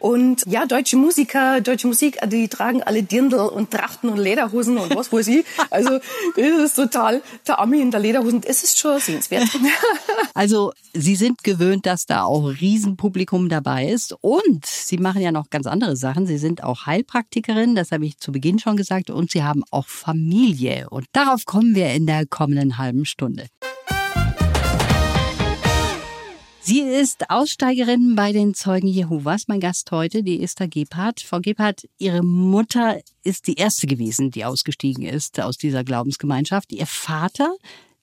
Und 0.01 0.43
ja, 0.47 0.65
deutsche 0.65 0.97
Musiker, 0.97 1.61
deutsche 1.61 1.85
Musik, 1.85 2.17
die 2.25 2.47
tragen 2.47 2.81
alle 2.81 3.03
Dirndl 3.03 3.35
und 3.35 3.69
Trachten 3.69 4.09
und 4.09 4.17
Lederhosen 4.17 4.77
und 4.77 4.95
was 4.95 5.13
weiß 5.13 5.27
ich. 5.27 5.45
Also 5.69 5.99
das 6.35 6.61
ist 6.63 6.75
total 6.75 7.21
der 7.47 7.59
Ami 7.59 7.81
in 7.81 7.91
der 7.91 7.99
Lederhosen. 7.99 8.41
Es 8.43 8.63
ist 8.63 8.79
schon 8.79 8.99
sehenswert. 8.99 9.47
Also 10.33 10.71
Sie 10.93 11.15
sind 11.15 11.43
gewöhnt, 11.43 11.85
dass 11.85 12.05
da 12.05 12.23
auch 12.23 12.47
Riesenpublikum 12.47 13.49
dabei 13.49 13.89
ist. 13.89 14.15
Und 14.21 14.65
Sie 14.65 14.97
machen 14.97 15.21
ja 15.21 15.31
noch 15.31 15.49
ganz 15.49 15.67
andere 15.67 15.95
Sachen. 15.95 16.25
Sie 16.25 16.37
sind 16.37 16.63
auch 16.63 16.85
Heilpraktikerin, 16.85 17.75
das 17.75 17.91
habe 17.91 18.05
ich 18.05 18.17
zu 18.17 18.31
Beginn 18.31 18.57
schon 18.57 18.77
gesagt. 18.77 19.09
Und 19.09 19.29
Sie 19.29 19.43
haben 19.43 19.63
auch 19.69 19.87
Familie. 19.87 20.89
Und 20.89 21.05
darauf 21.11 21.45
kommen 21.45 21.75
wir 21.75 21.93
in 21.93 22.07
der 22.07 22.25
kommenden 22.25 22.77
halben 22.77 23.05
Stunde. 23.05 23.47
Sie 26.63 26.81
ist 26.81 27.31
Aussteigerin 27.31 28.15
bei 28.15 28.31
den 28.31 28.53
Zeugen 28.53 28.87
Jehovas. 28.87 29.47
Mein 29.47 29.59
Gast 29.59 29.89
heute, 29.89 30.21
die 30.21 30.43
Esther 30.43 30.67
Gebhardt. 30.67 31.21
Frau 31.21 31.39
Gebhardt, 31.39 31.87
Ihre 31.97 32.21
Mutter 32.21 33.01
ist 33.23 33.47
die 33.47 33.55
erste 33.55 33.87
gewesen, 33.87 34.29
die 34.29 34.45
ausgestiegen 34.45 35.03
ist 35.03 35.39
aus 35.39 35.57
dieser 35.57 35.83
Glaubensgemeinschaft. 35.83 36.71
Ihr 36.71 36.85
Vater, 36.85 37.55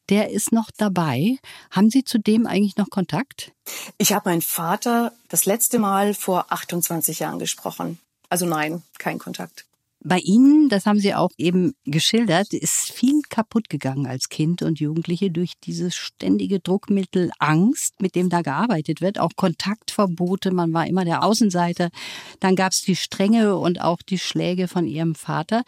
der 0.09 0.31
ist 0.31 0.51
noch 0.51 0.73
dabei. 0.77 1.39
Haben 1.71 1.89
Sie 1.89 2.03
zu 2.03 2.19
dem 2.19 2.49
eigentlich 2.49 2.77
noch 2.77 2.91
Kontakt? 2.91 3.53
Ich 3.97 4.13
habe 4.13 4.31
meinen 4.31 4.43
Vater 4.43 5.13
das 5.29 5.47
letzte 5.47 5.79
Mal 5.79 6.13
vor 6.13 6.47
28 6.49 7.21
Jahren 7.21 7.39
gesprochen. 7.39 8.01
Also 8.29 8.45
nein, 8.45 8.83
kein 8.99 9.21
Kontakt. 9.21 9.68
Bei 10.05 10.19
Ihnen, 10.19 10.69
das 10.69 10.87
haben 10.87 11.01
Sie 11.01 11.15
auch 11.15 11.31
eben 11.39 11.75
geschildert, 11.85 12.53
ist 12.53 12.93
viel 12.93 13.21
kaputt 13.29 13.69
gegangen 13.69 14.07
als 14.07 14.29
Kind 14.29 14.63
und 14.63 14.79
Jugendliche 14.79 15.31
durch 15.31 15.55
dieses 15.65 15.97
ständige 15.97 16.61
Druckmittel 16.61 17.31
Angst, 17.41 18.01
mit 18.01 18.15
dem 18.15 18.29
da 18.29 18.43
gearbeitet 18.43 19.01
wird, 19.01 19.19
auch 19.19 19.33
Kontaktverbote, 19.35 20.53
man 20.53 20.73
war 20.73 20.87
immer 20.87 21.05
der 21.05 21.25
Außenseiter. 21.25 21.91
Dann 22.39 22.55
gab 22.55 22.73
es 22.73 22.83
die 22.83 22.95
Strenge 22.97 23.57
und 23.57 23.81
auch 23.81 24.01
die 24.03 24.19
Schläge 24.19 24.69
von 24.69 24.87
Ihrem 24.87 25.17
Vater. 25.17 25.63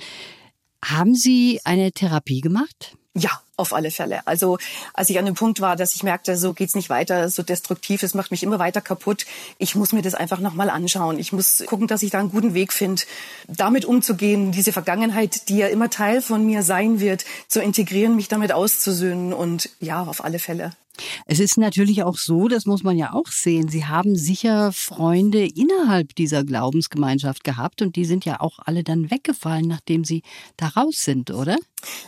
Haben 0.85 1.15
Sie 1.15 1.61
eine 1.65 1.91
Therapie 1.91 2.41
gemacht? 2.41 2.97
Ja, 3.17 3.43
auf 3.61 3.73
alle 3.73 3.91
Fälle. 3.91 4.27
Also 4.27 4.59
als 4.95 5.11
ich 5.11 5.19
an 5.19 5.27
dem 5.27 5.35
Punkt 5.35 5.61
war, 5.61 5.77
dass 5.77 5.95
ich 5.95 6.03
merkte, 6.03 6.37
so 6.37 6.53
geht's 6.53 6.75
nicht 6.75 6.91
weiter, 6.91 7.29
so 7.29 7.43
destruktiv, 7.43 8.03
es 8.03 8.15
macht 8.15 8.31
mich 8.31 8.43
immer 8.43 8.59
weiter 8.59 8.81
kaputt. 8.81 9.27
Ich 9.59 9.75
muss 9.75 9.93
mir 9.93 10.03
das 10.03 10.15
einfach 10.15 10.41
nochmal 10.41 10.71
anschauen. 10.71 11.19
Ich 11.19 11.33
muss 11.33 11.63
gucken, 11.67 11.87
dass 11.87 12.03
ich 12.03 12.11
da 12.11 12.19
einen 12.19 12.31
guten 12.31 12.55
Weg 12.55 12.73
finde, 12.73 13.03
damit 13.47 13.85
umzugehen, 13.85 14.53
diese 14.53 14.73
Vergangenheit, 14.73 15.49
die 15.49 15.59
ja 15.59 15.69
immer 15.69 15.91
Teil 15.91 16.23
von 16.23 16.45
mir 16.45 16.63
sein 16.63 17.01
wird, 17.01 17.25
zu 17.49 17.61
integrieren, 17.61 18.17
mich 18.17 18.29
damit 18.29 18.53
auszusöhnen 18.53 19.33
und 19.33 19.71
ja, 19.81 20.03
auf 20.03 20.25
alle 20.25 20.39
Fälle. 20.39 20.73
Es 21.27 21.41
ist 21.41 21.59
natürlich 21.59 22.03
auch 22.03 22.17
so, 22.17 22.49
das 22.49 22.67
muss 22.67 22.83
man 22.83 22.97
ja 22.97 23.13
auch 23.13 23.29
sehen, 23.29 23.69
Sie 23.69 23.87
haben 23.87 24.17
sicher 24.17 24.73
Freunde 24.73 25.45
innerhalb 25.45 26.15
dieser 26.15 26.45
Glaubensgemeinschaft 26.45 27.45
gehabt 27.45 27.83
und 27.83 27.97
die 27.97 28.05
sind 28.05 28.25
ja 28.25 28.41
auch 28.41 28.59
alle 28.65 28.85
dann 28.85 29.11
weggefallen, 29.11 29.67
nachdem 29.67 30.05
Sie 30.05 30.23
da 30.57 30.69
raus 30.69 30.97
sind, 31.05 31.31
oder? 31.31 31.57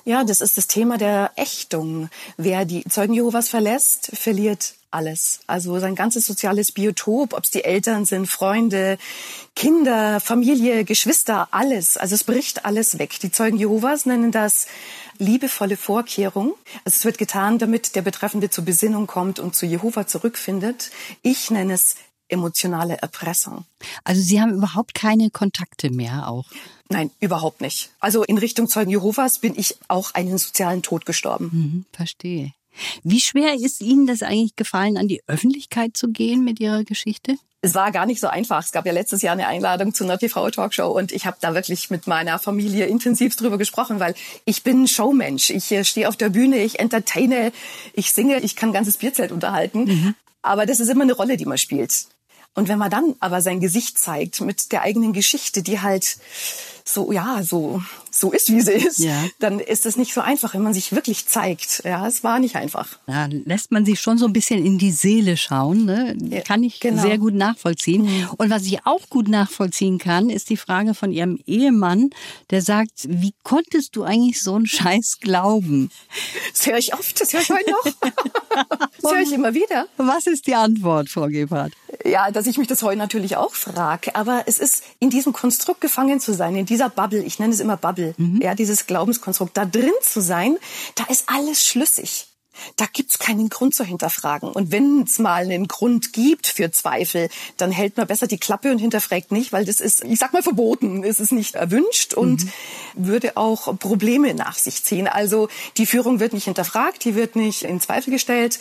Ja, 0.05 0.24
das 0.24 0.40
ist 0.40 0.59
das 0.59 0.66
Thema 0.66 0.98
der 0.98 1.33
Ächtung. 1.37 2.09
Wer 2.37 2.64
die 2.64 2.85
Zeugen 2.85 3.14
Jehovas 3.14 3.48
verlässt, 3.48 4.11
verliert 4.14 4.74
alles. 4.92 5.40
Also 5.46 5.78
sein 5.78 5.94
ganzes 5.94 6.26
soziales 6.26 6.72
Biotop, 6.72 7.33
ob 7.33 7.44
es 7.44 7.50
die 7.50 7.64
Eltern 7.64 8.05
sind, 8.05 8.26
Freunde, 8.26 8.98
Kinder, 9.57 10.20
Familie, 10.20 10.85
Geschwister, 10.85 11.48
alles. 11.50 11.96
Also 11.96 12.14
es 12.14 12.24
bricht 12.24 12.64
alles 12.64 12.98
weg. 12.98 13.18
Die 13.20 13.33
Zeugen 13.33 13.59
Jehovas 13.59 14.07
nennen 14.07 14.33
das 14.33 14.66
liebevolle 15.18 15.76
Vorkehrung. 15.76 16.55
Also 16.85 16.96
es 16.96 17.05
wird 17.05 17.18
getan, 17.18 17.59
damit 17.59 17.94
der 17.94 18.02
Betreffende 18.02 18.50
zur 18.50 18.64
Besinnung 18.64 19.07
kommt 19.07 19.38
und 19.38 19.55
zu 19.55 19.66
Jehova 19.66 20.07
zurückfindet. 20.07 20.90
Ich 21.22 21.50
nenne 21.50 21.74
es 21.74 21.96
emotionale 22.28 22.96
Erpressung. 22.96 23.64
Also 24.05 24.22
Sie 24.22 24.40
haben 24.40 24.55
überhaupt 24.55 24.94
keine 24.94 25.31
Kontakte 25.31 25.90
mehr 25.90 26.28
auch? 26.28 26.46
Nein, 26.88 27.11
überhaupt 27.20 27.61
nicht. 27.61 27.90
Also 28.00 28.24
in 28.24 28.38
Richtung 28.38 28.68
Zeugen 28.68 28.90
Jehovas 28.90 29.38
bin 29.38 29.55
ich 29.57 29.76
auch 29.88 30.14
einen 30.14 30.38
sozialen 30.38 30.83
Tod 30.83 31.07
gestorben. 31.07 31.50
Mhm, 31.52 31.85
verstehe. 31.92 32.52
Wie 33.02 33.20
schwer 33.20 33.54
ist 33.54 33.80
Ihnen 33.80 34.06
das 34.06 34.22
eigentlich 34.22 34.56
gefallen, 34.56 34.96
an 34.96 35.08
die 35.08 35.22
Öffentlichkeit 35.26 35.96
zu 35.96 36.08
gehen 36.08 36.44
mit 36.44 36.61
Ihrer 36.61 36.85
Geschichte? 36.85 37.37
es 37.64 37.76
war 37.76 37.92
gar 37.92 38.06
nicht 38.06 38.20
so 38.20 38.26
einfach. 38.26 38.62
Es 38.62 38.72
gab 38.72 38.85
ja 38.87 38.92
letztes 38.92 39.22
Jahr 39.22 39.35
eine 39.35 39.46
Einladung 39.46 39.94
zu 39.94 40.02
einer 40.02 40.18
TV-Talkshow 40.18 40.88
und 40.88 41.12
ich 41.12 41.26
habe 41.26 41.37
da 41.40 41.54
wirklich 41.54 41.90
mit 41.90 42.08
meiner 42.08 42.40
Familie 42.40 42.87
intensiv 42.87 43.37
drüber 43.37 43.56
gesprochen, 43.56 44.00
weil 44.00 44.16
ich 44.44 44.64
bin 44.64 44.88
Showmensch. 44.88 45.50
Ich 45.50 45.70
äh, 45.70 45.85
stehe 45.85 46.08
auf 46.08 46.16
der 46.16 46.30
Bühne, 46.30 46.58
ich 46.58 46.80
entertaine, 46.80 47.52
ich 47.94 48.12
singe, 48.12 48.40
ich 48.40 48.56
kann 48.56 48.70
ein 48.70 48.72
ganzes 48.72 48.96
Bierzelt 48.96 49.30
unterhalten. 49.30 49.85
Mhm. 49.85 50.14
Aber 50.42 50.66
das 50.66 50.80
ist 50.80 50.88
immer 50.88 51.04
eine 51.04 51.12
Rolle, 51.12 51.37
die 51.37 51.46
man 51.46 51.56
spielt. 51.56 52.06
Und 52.54 52.68
wenn 52.68 52.78
man 52.78 52.90
dann 52.90 53.14
aber 53.20 53.40
sein 53.40 53.61
Gesicht 53.61 53.96
zeigt 53.96 54.40
mit 54.40 54.72
der 54.72 54.82
eigenen 54.82 55.12
Geschichte, 55.12 55.62
die 55.62 55.80
halt 55.80 56.16
so, 56.85 57.12
ja, 57.12 57.44
so 57.44 57.80
so 58.14 58.31
ist, 58.31 58.51
wie 58.51 58.61
sie 58.61 58.72
ist, 58.72 58.98
ja. 58.98 59.25
dann 59.38 59.59
ist 59.59 59.87
es 59.87 59.96
nicht 59.96 60.12
so 60.12 60.20
einfach, 60.20 60.55
wenn 60.55 60.62
man 60.62 60.75
sich 60.75 60.92
wirklich 60.92 61.27
zeigt. 61.27 61.83
Ja, 61.85 62.07
es 62.07 62.22
war 62.22 62.38
nicht 62.38 62.57
einfach. 62.57 62.98
Ja, 63.07 63.27
lässt 63.27 63.72
man 63.72 63.85
sich 63.85 64.01
schon 64.01 64.18
so 64.18 64.27
ein 64.27 64.33
bisschen 64.33 64.64
in 64.64 64.79
die 64.79 64.92
Seele 64.92 65.37
schauen. 65.37 65.87
Ne? 65.87 66.42
Kann 66.46 66.62
ich 66.62 66.81
genau. 66.81 67.03
sehr 67.03 67.18
gut 67.18 67.35
nachvollziehen. 67.35 68.03
Mhm. 68.03 68.29
Und 68.37 68.51
was 68.51 68.64
ich 68.64 68.85
auch 68.87 69.09
gut 69.09 69.29
nachvollziehen 69.29 69.98
kann, 69.98 70.29
ist 70.29 70.51
die 70.51 70.57
Frage 70.57 70.94
von 70.94 71.11
ihrem 71.11 71.38
Ehemann, 71.46 72.11
der 72.51 72.61
sagt, 72.61 73.09
wie 73.09 73.35
konntest 73.42 73.96
du 73.96 74.03
eigentlich 74.05 74.42
so 74.42 74.55
einen 74.55 74.66
Scheiß 74.66 75.18
glauben? 75.20 75.90
Das 76.53 76.66
höre 76.66 76.79
ich 76.79 76.94
oft, 76.94 77.18
das 77.18 77.33
höre 77.33 77.40
ich 77.40 77.51
heute 77.51 77.70
noch. 77.70 77.85
das 79.01 79.12
höre 79.12 79.20
ich 79.22 79.33
immer 79.33 79.55
wieder. 79.55 79.87
Was 79.96 80.27
ist 80.27 80.46
die 80.46 80.55
Antwort, 80.55 81.09
Frau 81.09 81.29
Gebhardt? 81.29 81.72
Ja, 82.05 82.31
dass 82.31 82.46
ich 82.46 82.59
mich 82.59 82.68
das 82.68 82.83
heute 82.83 82.98
natürlich 82.98 83.37
auch 83.37 83.55
frage. 83.55 84.14
Aber 84.16 84.42
es 84.46 84.59
ist 84.59 84.85
in 84.98 85.09
diesem 85.09 85.33
Konstrukt 85.33 85.81
gefangen 85.81 86.20
zu 86.20 86.35
sein, 86.35 86.57
in 86.57 86.66
dieser 86.66 86.90
Bubble. 86.90 87.22
Ich 87.22 87.38
nenne 87.38 87.55
es 87.55 87.61
immer 87.61 87.77
Bubble 87.77 88.01
mhm. 88.16 88.40
ja, 88.42 88.54
dieses 88.54 88.86
Glaubenskonstrukt, 88.86 89.56
da 89.56 89.64
drin 89.64 89.92
zu 90.02 90.20
sein, 90.20 90.56
da 90.94 91.04
ist 91.04 91.24
alles 91.26 91.66
schlüssig. 91.66 92.26
Da 92.76 92.84
gibt's 92.92 93.18
keinen 93.18 93.48
Grund 93.48 93.74
zu 93.74 93.82
hinterfragen. 93.82 94.50
Und 94.50 94.70
wenn 94.72 95.02
es 95.02 95.18
mal 95.18 95.44
einen 95.44 95.68
Grund 95.68 96.12
gibt 96.12 96.46
für 96.46 96.70
Zweifel, 96.70 97.30
dann 97.56 97.70
hält 97.70 97.96
man 97.96 98.06
besser 98.06 98.26
die 98.26 98.38
Klappe 98.38 98.70
und 98.70 98.78
hinterfragt 98.78 99.32
nicht, 99.32 99.52
weil 99.52 99.64
das 99.64 99.80
ist, 99.80 100.04
ich 100.04 100.18
sag 100.18 100.32
mal, 100.32 100.42
verboten. 100.42 101.02
Es 101.02 101.18
ist 101.18 101.32
nicht 101.32 101.54
erwünscht 101.54 102.12
und 102.12 102.44
mhm. 102.44 102.50
würde 102.94 103.36
auch 103.36 103.78
Probleme 103.78 104.34
nach 104.34 104.58
sich 104.58 104.84
ziehen. 104.84 105.08
Also 105.08 105.48
die 105.78 105.86
Führung 105.86 106.20
wird 106.20 106.34
nicht 106.34 106.44
hinterfragt, 106.44 107.04
die 107.04 107.14
wird 107.14 107.36
nicht 107.36 107.62
in 107.62 107.80
Zweifel 107.80 108.10
gestellt 108.10 108.58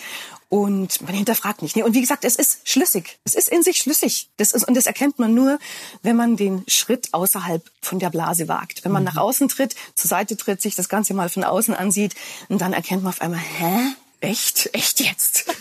und 0.51 1.01
man 1.01 1.13
hinterfragt 1.13 1.61
nicht. 1.61 1.77
Und 1.77 1.93
wie 1.93 2.01
gesagt, 2.01 2.25
es 2.25 2.35
ist 2.35 2.67
schlüssig. 2.67 3.19
Es 3.23 3.35
ist 3.35 3.47
in 3.47 3.63
sich 3.63 3.77
schlüssig. 3.77 4.29
Das 4.35 4.51
ist, 4.51 4.67
und 4.67 4.75
das 4.75 4.85
erkennt 4.85 5.17
man 5.17 5.33
nur, 5.33 5.59
wenn 6.03 6.17
man 6.17 6.35
den 6.35 6.65
Schritt 6.67 7.13
außerhalb 7.13 7.63
von 7.81 7.99
der 7.99 8.09
Blase 8.09 8.49
wagt. 8.49 8.83
Wenn 8.83 8.91
man 8.91 9.03
mhm. 9.03 9.07
nach 9.07 9.15
außen 9.15 9.47
tritt, 9.47 9.75
zur 9.95 10.09
Seite 10.09 10.35
tritt, 10.35 10.61
sich 10.61 10.75
das 10.75 10.89
Ganze 10.89 11.13
mal 11.13 11.29
von 11.29 11.45
außen 11.45 11.73
ansieht 11.73 12.15
und 12.49 12.59
dann 12.59 12.73
erkennt 12.73 13.01
man 13.01 13.13
auf 13.13 13.21
einmal, 13.21 13.39
hä? 13.39 13.93
Echt? 14.21 14.69
Echt 14.73 14.99
jetzt? 14.99 15.45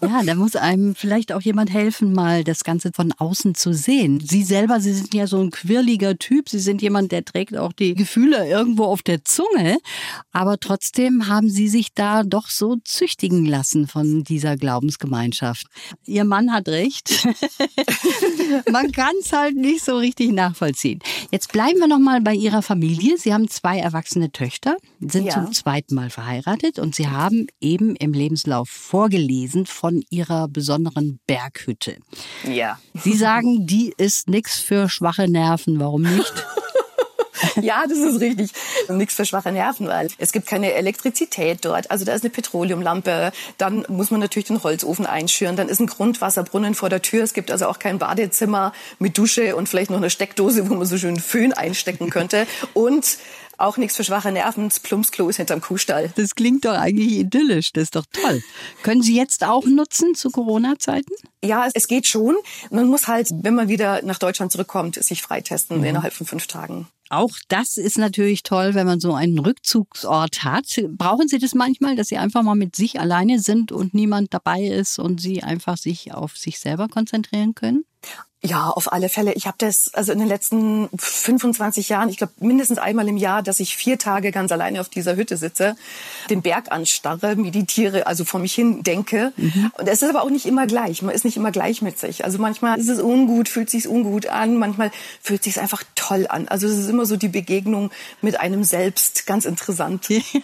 Ja, 0.00 0.22
da 0.22 0.34
muss 0.34 0.56
einem 0.56 0.94
vielleicht 0.94 1.32
auch 1.32 1.42
jemand 1.42 1.70
helfen, 1.70 2.14
mal 2.14 2.42
das 2.42 2.64
Ganze 2.64 2.92
von 2.94 3.12
außen 3.12 3.54
zu 3.54 3.74
sehen. 3.74 4.20
Sie 4.24 4.42
selber, 4.42 4.80
Sie 4.80 4.94
sind 4.94 5.12
ja 5.12 5.26
so 5.26 5.40
ein 5.40 5.50
quirliger 5.50 6.16
Typ. 6.16 6.48
Sie 6.48 6.60
sind 6.60 6.80
jemand, 6.80 7.12
der 7.12 7.24
trägt 7.24 7.56
auch 7.56 7.72
die 7.72 7.94
Gefühle 7.94 8.48
irgendwo 8.48 8.84
auf 8.84 9.02
der 9.02 9.24
Zunge. 9.24 9.78
Aber 10.32 10.58
trotzdem 10.58 11.28
haben 11.28 11.50
Sie 11.50 11.68
sich 11.68 11.92
da 11.92 12.22
doch 12.22 12.48
so 12.48 12.76
züchtigen 12.84 13.44
lassen 13.44 13.88
von 13.88 14.24
dieser 14.24 14.56
Glaubensgemeinschaft. 14.56 15.66
Ihr 16.06 16.24
Mann 16.24 16.52
hat 16.52 16.68
recht. 16.68 17.26
Man 18.70 18.92
kann 18.92 19.12
es 19.20 19.32
halt 19.32 19.56
nicht 19.56 19.84
so 19.84 19.98
richtig 19.98 20.32
nachvollziehen. 20.32 21.00
Jetzt 21.30 21.52
bleiben 21.52 21.80
wir 21.80 21.88
noch 21.88 21.98
mal 21.98 22.20
bei 22.22 22.34
Ihrer 22.34 22.62
Familie. 22.62 23.18
Sie 23.18 23.34
haben 23.34 23.48
zwei 23.48 23.78
erwachsene 23.78 24.32
Töchter, 24.32 24.76
sind 25.00 25.26
ja. 25.26 25.34
zum 25.34 25.52
zweiten 25.52 25.94
Mal 25.94 26.08
verheiratet 26.08 26.78
und 26.78 26.94
Sie 26.94 27.08
haben 27.08 27.48
eben 27.60 27.96
im 27.98 28.12
Lebenslauf 28.12 28.68
vorgelesen 28.68 29.66
von 29.66 30.02
ihrer 30.10 30.48
besonderen 30.48 31.20
Berghütte. 31.26 31.96
Ja. 32.44 32.78
Sie 32.94 33.16
sagen, 33.16 33.66
die 33.66 33.92
ist 33.96 34.28
nichts 34.28 34.58
für 34.58 34.88
schwache 34.88 35.28
Nerven. 35.28 35.80
Warum 35.80 36.02
nicht? 36.02 36.32
ja, 37.60 37.84
das 37.88 37.98
ist 37.98 38.20
richtig. 38.20 38.50
Nichts 38.88 39.14
für 39.14 39.24
schwache 39.24 39.52
Nerven, 39.52 39.86
weil 39.88 40.08
es 40.18 40.32
gibt 40.32 40.46
keine 40.46 40.72
Elektrizität 40.72 41.64
dort. 41.64 41.90
Also 41.90 42.04
da 42.04 42.12
ist 42.12 42.22
eine 42.22 42.30
Petroleumlampe. 42.30 43.32
Dann 43.56 43.84
muss 43.88 44.10
man 44.10 44.20
natürlich 44.20 44.48
den 44.48 44.62
Holzofen 44.62 45.06
einschüren. 45.06 45.56
Dann 45.56 45.68
ist 45.68 45.80
ein 45.80 45.86
Grundwasserbrunnen 45.86 46.74
vor 46.74 46.88
der 46.88 47.02
Tür. 47.02 47.22
Es 47.22 47.34
gibt 47.34 47.50
also 47.50 47.66
auch 47.66 47.78
kein 47.78 47.98
Badezimmer 47.98 48.72
mit 48.98 49.16
Dusche 49.18 49.56
und 49.56 49.68
vielleicht 49.68 49.90
noch 49.90 49.98
eine 49.98 50.10
Steckdose, 50.10 50.68
wo 50.68 50.74
man 50.74 50.86
so 50.86 50.98
schön 50.98 51.18
Föhn 51.18 51.52
einstecken 51.52 52.10
könnte. 52.10 52.46
Und 52.74 53.18
auch 53.58 53.76
nichts 53.76 53.96
für 53.96 54.04
schwache 54.04 54.32
Nerven. 54.32 54.68
Das 54.68 54.80
Plumpsklo 54.80 55.28
ist 55.28 55.36
hinterm 55.36 55.60
Kuhstall. 55.60 56.12
Das 56.16 56.34
klingt 56.34 56.64
doch 56.64 56.74
eigentlich 56.74 57.12
idyllisch. 57.12 57.72
Das 57.72 57.84
ist 57.84 57.96
doch 57.96 58.06
toll. 58.12 58.42
Können 58.82 59.02
Sie 59.02 59.16
jetzt 59.16 59.44
auch 59.44 59.66
nutzen 59.66 60.14
zu 60.14 60.30
Corona-Zeiten? 60.30 61.12
Ja, 61.44 61.68
es 61.74 61.88
geht 61.88 62.06
schon. 62.06 62.36
Man 62.70 62.86
muss 62.86 63.08
halt, 63.08 63.28
wenn 63.32 63.54
man 63.54 63.68
wieder 63.68 64.02
nach 64.02 64.18
Deutschland 64.18 64.52
zurückkommt, 64.52 64.94
sich 64.96 65.22
freitesten 65.22 65.78
mhm. 65.78 65.84
innerhalb 65.84 66.12
von 66.12 66.26
fünf 66.26 66.46
Tagen. 66.46 66.88
Auch 67.10 67.36
das 67.48 67.78
ist 67.78 67.96
natürlich 67.96 68.42
toll, 68.42 68.74
wenn 68.74 68.86
man 68.86 69.00
so 69.00 69.14
einen 69.14 69.38
Rückzugsort 69.38 70.44
hat. 70.44 70.66
Brauchen 70.90 71.26
Sie 71.26 71.38
das 71.38 71.54
manchmal, 71.54 71.96
dass 71.96 72.08
Sie 72.08 72.18
einfach 72.18 72.42
mal 72.42 72.54
mit 72.54 72.76
sich 72.76 73.00
alleine 73.00 73.38
sind 73.40 73.72
und 73.72 73.94
niemand 73.94 74.34
dabei 74.34 74.64
ist 74.64 74.98
und 74.98 75.20
Sie 75.20 75.42
einfach 75.42 75.78
sich 75.78 76.12
auf 76.12 76.36
sich 76.36 76.60
selber 76.60 76.88
konzentrieren 76.88 77.54
können? 77.54 77.84
Ja, 78.44 78.68
auf 78.68 78.92
alle 78.92 79.08
Fälle. 79.08 79.32
Ich 79.32 79.48
habe 79.48 79.56
das 79.58 79.92
also 79.94 80.12
in 80.12 80.20
den 80.20 80.28
letzten 80.28 80.88
25 80.96 81.88
Jahren, 81.88 82.08
ich 82.08 82.18
glaube 82.18 82.34
mindestens 82.38 82.78
einmal 82.78 83.08
im 83.08 83.16
Jahr, 83.16 83.42
dass 83.42 83.58
ich 83.58 83.76
vier 83.76 83.98
Tage 83.98 84.30
ganz 84.30 84.52
alleine 84.52 84.80
auf 84.80 84.88
dieser 84.88 85.16
Hütte 85.16 85.36
sitze, 85.36 85.74
den 86.30 86.40
Berg 86.40 86.70
anstarre, 86.70 87.34
meditiere, 87.34 88.06
also 88.06 88.24
vor 88.24 88.38
mich 88.38 88.54
hin 88.54 88.84
denke. 88.84 89.32
Mhm. 89.36 89.72
Und 89.76 89.88
es 89.88 90.02
ist 90.02 90.08
aber 90.08 90.22
auch 90.22 90.30
nicht 90.30 90.46
immer 90.46 90.68
gleich. 90.68 91.02
Man 91.02 91.12
ist 91.16 91.24
nicht 91.24 91.36
immer 91.36 91.50
gleich 91.50 91.82
mit 91.82 91.98
sich. 91.98 92.24
Also 92.24 92.38
manchmal 92.38 92.78
ist 92.78 92.88
es 92.88 93.00
ungut, 93.00 93.48
fühlt 93.48 93.70
sich 93.70 93.88
ungut 93.88 94.26
an, 94.26 94.56
manchmal 94.56 94.92
fühlt 95.20 95.42
sich 95.42 95.60
einfach 95.60 95.82
toll 95.96 96.26
an. 96.28 96.46
Also 96.46 96.68
es 96.68 96.78
ist 96.78 96.88
immer 96.88 97.06
so 97.06 97.16
die 97.16 97.28
Begegnung 97.28 97.90
mit 98.22 98.38
einem 98.38 98.62
selbst, 98.62 99.26
ganz 99.26 99.46
interessant. 99.46 100.08
Ja, 100.18 100.42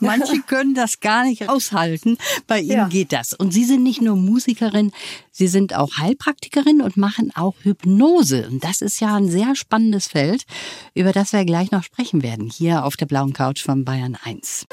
manche 0.00 0.40
können 0.46 0.74
das 0.74 1.00
gar 1.00 1.24
nicht 1.24 1.48
aushalten. 1.48 2.16
Bei 2.46 2.60
Ihnen 2.60 2.70
ja. 2.70 2.88
geht 2.88 3.12
das. 3.12 3.32
Und 3.32 3.52
Sie 3.52 3.64
sind 3.64 3.82
nicht 3.82 4.00
nur 4.00 4.16
Musikerin, 4.16 4.92
Sie 5.30 5.48
sind 5.48 5.74
auch 5.74 5.96
Heilpraktikerin 5.98 6.82
und 6.82 6.96
machen 6.96 7.19
auch 7.34 7.54
Hypnose. 7.62 8.48
Und 8.48 8.64
das 8.64 8.80
ist 8.80 9.00
ja 9.00 9.14
ein 9.16 9.28
sehr 9.28 9.54
spannendes 9.54 10.08
Feld, 10.08 10.44
über 10.94 11.12
das 11.12 11.32
wir 11.32 11.44
gleich 11.44 11.70
noch 11.70 11.82
sprechen 11.82 12.22
werden, 12.22 12.50
hier 12.50 12.84
auf 12.84 12.96
der 12.96 13.06
blauen 13.06 13.32
Couch 13.32 13.62
von 13.62 13.84
Bayern 13.84 14.16
1. 14.24 14.66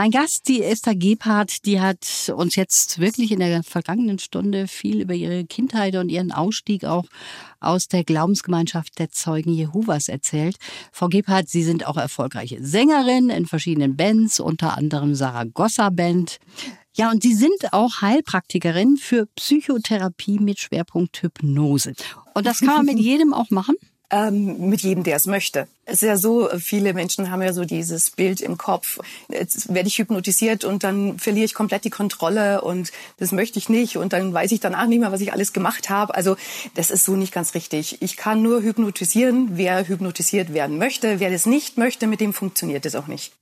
Mein 0.00 0.12
Gast, 0.12 0.48
die 0.48 0.62
Esther 0.62 0.94
Gebhardt, 0.94 1.66
die 1.66 1.78
hat 1.78 2.32
uns 2.34 2.56
jetzt 2.56 3.00
wirklich 3.00 3.32
in 3.32 3.40
der 3.40 3.62
vergangenen 3.62 4.18
Stunde 4.18 4.66
viel 4.66 5.02
über 5.02 5.12
ihre 5.12 5.44
Kindheit 5.44 5.94
und 5.96 6.08
ihren 6.08 6.32
Ausstieg 6.32 6.86
auch 6.86 7.04
aus 7.60 7.86
der 7.86 8.02
Glaubensgemeinschaft 8.02 8.98
der 8.98 9.10
Zeugen 9.10 9.52
Jehovas 9.52 10.08
erzählt. 10.08 10.56
Frau 10.90 11.08
Gebhardt, 11.08 11.50
Sie 11.50 11.62
sind 11.62 11.86
auch 11.86 11.98
erfolgreiche 11.98 12.64
Sängerin 12.64 13.28
in 13.28 13.44
verschiedenen 13.44 13.94
Bands, 13.94 14.40
unter 14.40 14.78
anderem 14.78 15.14
Saragossa 15.14 15.90
Band. 15.90 16.38
Ja, 16.96 17.10
und 17.10 17.22
Sie 17.22 17.34
sind 17.34 17.70
auch 17.72 18.00
Heilpraktikerin 18.00 18.96
für 18.96 19.26
Psychotherapie 19.36 20.38
mit 20.38 20.60
Schwerpunkt 20.60 21.20
Hypnose. 21.22 21.92
Und 22.32 22.46
das 22.46 22.60
kann 22.60 22.76
man 22.76 22.86
mit 22.86 22.98
jedem 22.98 23.34
auch 23.34 23.50
machen? 23.50 23.74
Ähm, 24.12 24.68
mit 24.68 24.80
jedem, 24.80 25.04
der 25.04 25.16
es 25.16 25.26
möchte. 25.26 25.68
Es 25.84 26.02
ist 26.02 26.08
ja 26.08 26.16
so, 26.16 26.48
viele 26.58 26.94
Menschen 26.94 27.30
haben 27.30 27.42
ja 27.42 27.52
so 27.52 27.64
dieses 27.64 28.10
Bild 28.10 28.40
im 28.40 28.58
Kopf. 28.58 28.98
Jetzt 29.28 29.72
werde 29.72 29.86
ich 29.86 29.98
hypnotisiert 29.98 30.64
und 30.64 30.82
dann 30.82 31.20
verliere 31.20 31.44
ich 31.44 31.54
komplett 31.54 31.84
die 31.84 31.90
Kontrolle 31.90 32.60
und 32.62 32.90
das 33.18 33.30
möchte 33.30 33.60
ich 33.60 33.68
nicht 33.68 33.96
und 33.96 34.12
dann 34.12 34.32
weiß 34.32 34.50
ich 34.50 34.58
danach 34.58 34.88
nicht 34.88 34.98
mehr, 34.98 35.12
was 35.12 35.20
ich 35.20 35.32
alles 35.32 35.52
gemacht 35.52 35.90
habe. 35.90 36.12
Also 36.14 36.36
das 36.74 36.90
ist 36.90 37.04
so 37.04 37.14
nicht 37.14 37.32
ganz 37.32 37.54
richtig. 37.54 38.02
Ich 38.02 38.16
kann 38.16 38.42
nur 38.42 38.62
hypnotisieren, 38.62 39.56
wer 39.56 39.86
hypnotisiert 39.86 40.52
werden 40.52 40.76
möchte. 40.78 41.20
Wer 41.20 41.30
das 41.30 41.46
nicht 41.46 41.78
möchte, 41.78 42.08
mit 42.08 42.20
dem 42.20 42.32
funktioniert 42.32 42.86
es 42.86 42.96
auch 42.96 43.06
nicht. 43.06 43.32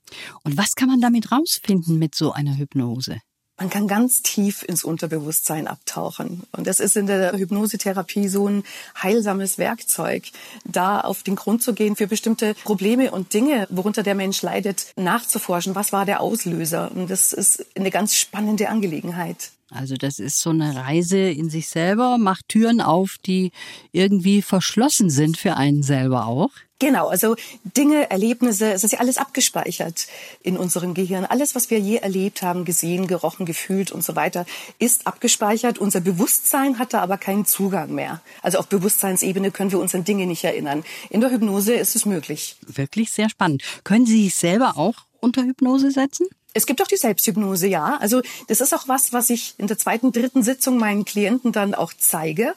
Und 0.44 0.58
was 0.58 0.74
kann 0.74 0.88
man 0.88 1.00
damit 1.00 1.32
rausfinden 1.32 1.98
mit 1.98 2.14
so 2.14 2.32
einer 2.32 2.58
Hypnose? 2.58 3.20
Man 3.58 3.70
kann 3.70 3.88
ganz 3.88 4.22
tief 4.22 4.62
ins 4.62 4.84
Unterbewusstsein 4.84 5.66
abtauchen. 5.66 6.44
Und 6.52 6.68
das 6.68 6.78
ist 6.78 6.96
in 6.96 7.08
der 7.08 7.32
Hypnosetherapie 7.32 8.28
so 8.28 8.48
ein 8.48 8.62
heilsames 9.02 9.58
Werkzeug, 9.58 10.24
da 10.64 11.00
auf 11.00 11.24
den 11.24 11.34
Grund 11.34 11.62
zu 11.62 11.74
gehen 11.74 11.96
für 11.96 12.06
bestimmte 12.06 12.54
Probleme 12.54 13.10
und 13.10 13.34
Dinge, 13.34 13.66
worunter 13.68 14.04
der 14.04 14.14
Mensch 14.14 14.42
leidet, 14.42 14.86
nachzuforschen. 14.94 15.74
Was 15.74 15.92
war 15.92 16.06
der 16.06 16.20
Auslöser? 16.20 16.92
Und 16.94 17.10
das 17.10 17.32
ist 17.32 17.66
eine 17.76 17.90
ganz 17.90 18.14
spannende 18.14 18.68
Angelegenheit. 18.68 19.50
Also 19.70 19.96
das 19.96 20.18
ist 20.18 20.40
so 20.40 20.50
eine 20.50 20.76
Reise 20.76 21.18
in 21.18 21.50
sich 21.50 21.68
selber, 21.68 22.16
macht 22.16 22.48
Türen 22.48 22.80
auf, 22.80 23.16
die 23.24 23.52
irgendwie 23.92 24.40
verschlossen 24.40 25.10
sind 25.10 25.36
für 25.36 25.56
einen 25.56 25.82
selber 25.82 26.26
auch. 26.26 26.50
Genau, 26.80 27.08
also 27.08 27.34
Dinge, 27.76 28.08
Erlebnisse, 28.08 28.72
es 28.72 28.84
ist 28.84 28.92
ja 28.92 29.00
alles 29.00 29.18
abgespeichert 29.18 30.06
in 30.42 30.56
unserem 30.56 30.94
Gehirn. 30.94 31.24
Alles, 31.24 31.56
was 31.56 31.70
wir 31.70 31.80
je 31.80 31.96
erlebt 31.96 32.40
haben, 32.42 32.64
gesehen, 32.64 33.08
gerochen, 33.08 33.46
gefühlt 33.46 33.90
und 33.90 34.04
so 34.04 34.14
weiter, 34.14 34.46
ist 34.78 35.06
abgespeichert. 35.06 35.78
Unser 35.78 36.00
Bewusstsein 36.00 36.78
hat 36.78 36.94
da 36.94 37.00
aber 37.00 37.18
keinen 37.18 37.46
Zugang 37.46 37.92
mehr. 37.92 38.22
Also 38.42 38.58
auf 38.58 38.68
Bewusstseinsebene 38.68 39.50
können 39.50 39.72
wir 39.72 39.80
uns 39.80 39.94
an 39.94 40.04
Dinge 40.04 40.26
nicht 40.26 40.44
erinnern. 40.44 40.84
In 41.10 41.20
der 41.20 41.30
Hypnose 41.30 41.74
ist 41.74 41.96
es 41.96 42.06
möglich. 42.06 42.56
Wirklich 42.64 43.10
sehr 43.10 43.28
spannend. 43.28 43.64
Können 43.82 44.06
Sie 44.06 44.22
sich 44.24 44.36
selber 44.36 44.78
auch 44.78 44.94
unter 45.20 45.42
Hypnose 45.42 45.90
setzen? 45.90 46.28
Es 46.54 46.66
gibt 46.66 46.82
auch 46.82 46.86
die 46.86 46.96
Selbsthypnose, 46.96 47.66
ja. 47.66 47.96
Also 48.00 48.22
das 48.48 48.60
ist 48.60 48.74
auch 48.74 48.88
was, 48.88 49.12
was 49.12 49.30
ich 49.30 49.54
in 49.58 49.66
der 49.66 49.78
zweiten, 49.78 50.12
dritten 50.12 50.42
Sitzung 50.42 50.78
meinen 50.78 51.04
Klienten 51.04 51.52
dann 51.52 51.74
auch 51.74 51.92
zeige, 51.96 52.54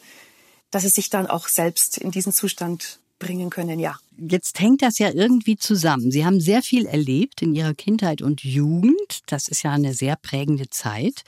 dass 0.71 0.85
es 0.85 0.95
sich 0.95 1.09
dann 1.09 1.27
auch 1.27 1.47
selbst 1.47 1.97
in 1.97 2.11
diesen 2.11 2.33
Zustand 2.33 2.99
bringen 3.19 3.49
können, 3.49 3.79
ja. 3.79 3.97
Jetzt 4.17 4.59
hängt 4.59 4.81
das 4.81 4.97
ja 4.99 5.11
irgendwie 5.13 5.55
zusammen. 5.55 6.11
Sie 6.11 6.25
haben 6.25 6.41
sehr 6.41 6.61
viel 6.61 6.85
erlebt 6.85 7.41
in 7.41 7.55
Ihrer 7.55 7.73
Kindheit 7.73 8.21
und 8.21 8.43
Jugend. 8.43 9.21
Das 9.27 9.47
ist 9.47 9.63
ja 9.63 9.71
eine 9.71 9.93
sehr 9.93 10.15
prägende 10.15 10.69
Zeit. 10.69 11.23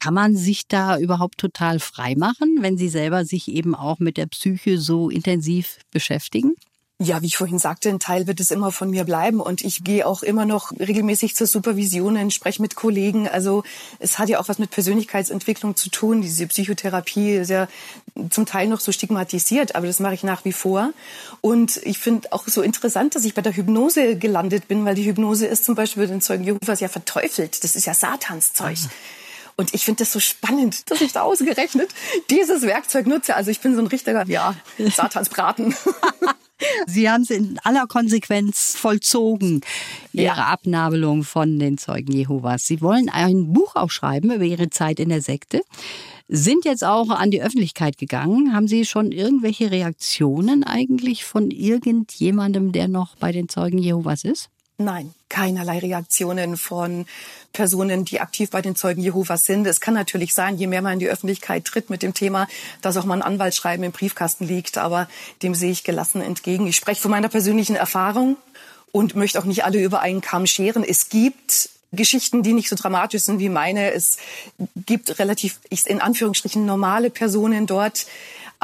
Kann 0.00 0.14
man 0.14 0.36
sich 0.36 0.66
da 0.66 0.98
überhaupt 0.98 1.38
total 1.38 1.78
frei 1.78 2.14
machen, 2.16 2.58
wenn 2.60 2.76
Sie 2.76 2.88
selber 2.88 3.24
sich 3.24 3.48
eben 3.48 3.74
auch 3.74 3.98
mit 3.98 4.16
der 4.16 4.26
Psyche 4.26 4.78
so 4.78 5.10
intensiv 5.10 5.78
beschäftigen? 5.90 6.54
Ja, 7.00 7.20
wie 7.22 7.26
ich 7.26 7.36
vorhin 7.36 7.58
sagte, 7.58 7.88
ein 7.88 7.98
Teil 7.98 8.28
wird 8.28 8.38
es 8.38 8.52
immer 8.52 8.70
von 8.70 8.88
mir 8.88 9.02
bleiben 9.02 9.40
und 9.40 9.64
ich 9.64 9.82
gehe 9.82 10.06
auch 10.06 10.22
immer 10.22 10.44
noch 10.44 10.70
regelmäßig 10.78 11.34
zur 11.34 11.48
Supervisionen, 11.48 12.30
spreche 12.30 12.62
mit 12.62 12.76
Kollegen. 12.76 13.26
Also 13.26 13.64
es 13.98 14.20
hat 14.20 14.28
ja 14.28 14.38
auch 14.38 14.46
was 14.46 14.60
mit 14.60 14.70
Persönlichkeitsentwicklung 14.70 15.74
zu 15.74 15.90
tun. 15.90 16.22
Diese 16.22 16.46
Psychotherapie 16.46 17.32
ist 17.32 17.50
ja 17.50 17.66
zum 18.30 18.46
Teil 18.46 18.68
noch 18.68 18.78
so 18.78 18.92
stigmatisiert, 18.92 19.74
aber 19.74 19.88
das 19.88 19.98
mache 19.98 20.14
ich 20.14 20.22
nach 20.22 20.44
wie 20.44 20.52
vor. 20.52 20.92
Und 21.40 21.78
ich 21.78 21.98
finde 21.98 22.32
auch 22.32 22.46
so 22.46 22.62
interessant, 22.62 23.16
dass 23.16 23.24
ich 23.24 23.34
bei 23.34 23.42
der 23.42 23.56
Hypnose 23.56 24.16
gelandet 24.16 24.68
bin, 24.68 24.84
weil 24.84 24.94
die 24.94 25.04
Hypnose 25.04 25.46
ist 25.46 25.64
zum 25.64 25.74
Beispiel 25.74 26.06
den 26.06 26.20
Zeugen 26.20 26.44
Jehovas 26.44 26.78
ja 26.78 26.88
verteufelt. 26.88 27.64
Das 27.64 27.74
ist 27.74 27.86
ja 27.86 27.94
Satanszeug. 27.94 28.78
Ah. 28.84 28.90
Und 29.56 29.74
ich 29.74 29.84
finde 29.84 30.04
das 30.04 30.12
so 30.12 30.20
spannend, 30.20 30.88
dass 30.92 31.00
ich 31.00 31.12
da 31.12 31.22
ausgerechnet 31.22 31.90
dieses 32.30 32.62
Werkzeug 32.62 33.08
nutze. 33.08 33.34
Also 33.34 33.50
ich 33.50 33.60
bin 33.60 33.74
so 33.74 33.80
ein 33.80 33.88
richtiger, 33.88 34.24
ja, 34.28 34.54
Satansbraten. 34.78 35.74
Sie 36.86 37.10
haben 37.10 37.22
es 37.22 37.30
in 37.30 37.58
aller 37.64 37.86
Konsequenz 37.86 38.76
vollzogen, 38.76 39.60
Ihre 40.12 40.26
ja. 40.26 40.34
Abnabelung 40.34 41.24
von 41.24 41.58
den 41.58 41.78
Zeugen 41.78 42.12
Jehovas. 42.12 42.66
Sie 42.66 42.80
wollen 42.80 43.08
ein 43.08 43.52
Buch 43.52 43.74
auch 43.76 43.90
schreiben 43.90 44.32
über 44.32 44.44
Ihre 44.44 44.70
Zeit 44.70 45.00
in 45.00 45.08
der 45.08 45.20
Sekte. 45.20 45.62
Sind 46.28 46.64
jetzt 46.64 46.84
auch 46.84 47.10
an 47.10 47.30
die 47.30 47.42
Öffentlichkeit 47.42 47.98
gegangen. 47.98 48.54
Haben 48.54 48.68
Sie 48.68 48.84
schon 48.86 49.12
irgendwelche 49.12 49.70
Reaktionen 49.70 50.64
eigentlich 50.64 51.24
von 51.24 51.50
irgendjemandem, 51.50 52.72
der 52.72 52.88
noch 52.88 53.16
bei 53.16 53.30
den 53.32 53.48
Zeugen 53.48 53.78
Jehovas 53.78 54.24
ist? 54.24 54.48
Nein, 54.76 55.14
keinerlei 55.28 55.78
Reaktionen 55.78 56.56
von 56.56 57.06
Personen, 57.52 58.04
die 58.04 58.20
aktiv 58.20 58.50
bei 58.50 58.60
den 58.60 58.74
Zeugen 58.74 59.00
Jehovas 59.00 59.44
sind. 59.44 59.64
Es 59.68 59.80
kann 59.80 59.94
natürlich 59.94 60.34
sein, 60.34 60.58
je 60.58 60.66
mehr 60.66 60.82
man 60.82 60.94
in 60.94 60.98
die 60.98 61.08
Öffentlichkeit 61.08 61.64
tritt 61.64 61.90
mit 61.90 62.02
dem 62.02 62.12
Thema, 62.12 62.48
dass 62.82 62.96
auch 62.96 63.04
mal 63.04 63.14
ein 63.14 63.22
Anwaltsschreiben 63.22 63.84
im 63.84 63.92
Briefkasten 63.92 64.46
liegt, 64.46 64.76
aber 64.76 65.08
dem 65.42 65.54
sehe 65.54 65.70
ich 65.70 65.84
gelassen 65.84 66.20
entgegen. 66.20 66.66
Ich 66.66 66.74
spreche 66.74 67.00
von 67.00 67.12
meiner 67.12 67.28
persönlichen 67.28 67.76
Erfahrung 67.76 68.36
und 68.90 69.14
möchte 69.14 69.38
auch 69.38 69.44
nicht 69.44 69.64
alle 69.64 69.80
über 69.80 70.00
einen 70.00 70.20
Kamm 70.20 70.46
scheren. 70.46 70.82
Es 70.82 71.08
gibt 71.08 71.70
Geschichten, 71.92 72.42
die 72.42 72.52
nicht 72.52 72.68
so 72.68 72.74
dramatisch 72.74 73.22
sind 73.22 73.38
wie 73.38 73.48
meine. 73.48 73.92
Es 73.92 74.16
gibt 74.74 75.20
relativ, 75.20 75.60
in 75.86 76.00
Anführungsstrichen, 76.00 76.66
normale 76.66 77.10
Personen 77.10 77.68
dort, 77.68 78.06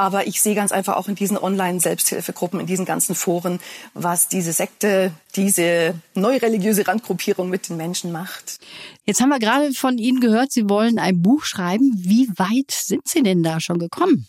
aber 0.01 0.25
ich 0.25 0.41
sehe 0.41 0.55
ganz 0.55 0.71
einfach 0.71 0.97
auch 0.97 1.07
in 1.07 1.13
diesen 1.13 1.37
Online-Selbsthilfegruppen, 1.37 2.59
in 2.59 2.65
diesen 2.65 2.85
ganzen 2.85 3.13
Foren, 3.13 3.59
was 3.93 4.27
diese 4.27 4.51
Sekte, 4.51 5.11
diese 5.35 5.93
neureligiöse 6.15 6.87
Randgruppierung 6.87 7.51
mit 7.51 7.69
den 7.69 7.77
Menschen 7.77 8.11
macht. 8.11 8.57
Jetzt 9.05 9.21
haben 9.21 9.29
wir 9.29 9.37
gerade 9.37 9.73
von 9.73 9.99
Ihnen 9.99 10.19
gehört, 10.19 10.51
Sie 10.51 10.67
wollen 10.67 10.97
ein 10.97 11.21
Buch 11.21 11.43
schreiben. 11.43 11.93
Wie 11.95 12.27
weit 12.29 12.71
sind 12.71 13.07
Sie 13.07 13.21
denn 13.21 13.43
da 13.43 13.59
schon 13.59 13.77
gekommen? 13.77 14.25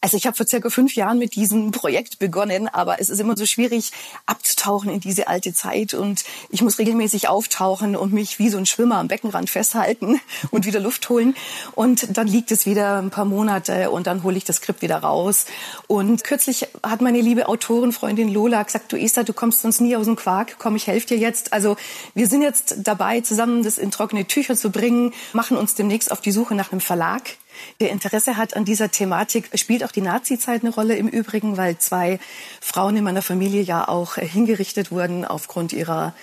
Also 0.00 0.16
ich 0.16 0.26
habe 0.26 0.36
vor 0.36 0.46
circa 0.46 0.70
fünf 0.70 0.94
Jahren 0.94 1.18
mit 1.18 1.34
diesem 1.34 1.70
Projekt 1.70 2.18
begonnen, 2.18 2.68
aber 2.68 3.00
es 3.00 3.08
ist 3.08 3.20
immer 3.20 3.36
so 3.36 3.46
schwierig 3.46 3.92
abzutauchen 4.26 4.90
in 4.90 5.00
diese 5.00 5.28
alte 5.28 5.52
Zeit 5.52 5.94
und 5.94 6.24
ich 6.50 6.62
muss 6.62 6.78
regelmäßig 6.78 7.28
auftauchen 7.28 7.96
und 7.96 8.12
mich 8.12 8.38
wie 8.38 8.48
so 8.48 8.58
ein 8.58 8.66
Schwimmer 8.66 8.96
am 8.96 9.08
Beckenrand 9.08 9.50
festhalten 9.50 10.20
und 10.50 10.66
wieder 10.66 10.80
Luft 10.80 11.08
holen. 11.08 11.34
Und 11.72 12.16
dann 12.16 12.26
liegt 12.26 12.50
es 12.50 12.66
wieder 12.66 12.98
ein 12.98 13.10
paar 13.10 13.24
Monate 13.24 13.90
und 13.90 14.06
dann 14.06 14.22
hole 14.22 14.36
ich 14.36 14.44
das 14.44 14.56
Skript 14.56 14.82
wieder 14.82 14.98
raus. 14.98 15.46
Und 15.86 16.24
kürzlich 16.24 16.68
hat 16.82 17.00
meine 17.00 17.20
liebe 17.20 17.48
Autorenfreundin 17.48 18.28
Lola 18.28 18.62
gesagt, 18.62 18.92
du 18.92 18.96
Esther, 18.96 19.24
du 19.24 19.32
kommst 19.32 19.62
sonst 19.62 19.80
nie 19.80 19.96
aus 19.96 20.06
dem 20.06 20.16
Quark, 20.16 20.56
komm, 20.58 20.76
ich 20.76 20.86
helfe 20.86 21.08
dir 21.08 21.18
jetzt. 21.18 21.52
Also 21.52 21.76
wir 22.14 22.26
sind 22.26 22.42
jetzt 22.42 22.76
dabei, 22.78 23.20
zusammen 23.20 23.62
das 23.62 23.78
in 23.78 23.90
trockene 23.90 24.26
Tücher 24.26 24.56
zu 24.56 24.70
bringen, 24.70 25.12
machen 25.32 25.56
uns 25.56 25.74
demnächst 25.74 26.10
auf 26.12 26.20
die 26.20 26.32
Suche 26.32 26.54
nach 26.54 26.72
einem 26.72 26.80
Verlag 26.80 27.22
der 27.80 27.90
Interesse 27.90 28.36
hat 28.36 28.56
an 28.56 28.64
dieser 28.64 28.90
Thematik, 28.90 29.50
spielt 29.54 29.84
auch 29.84 29.92
die 29.92 30.00
Nazi-Zeit 30.00 30.62
eine 30.62 30.72
Rolle 30.72 30.96
im 30.96 31.08
Übrigen, 31.08 31.56
weil 31.56 31.78
zwei 31.78 32.18
Frauen 32.60 32.96
in 32.96 33.04
meiner 33.04 33.22
Familie 33.22 33.62
ja 33.62 33.88
auch 33.88 34.16
äh, 34.16 34.26
hingerichtet 34.26 34.90
wurden 34.90 35.24
aufgrund 35.24 35.72
ihrer 35.72 36.14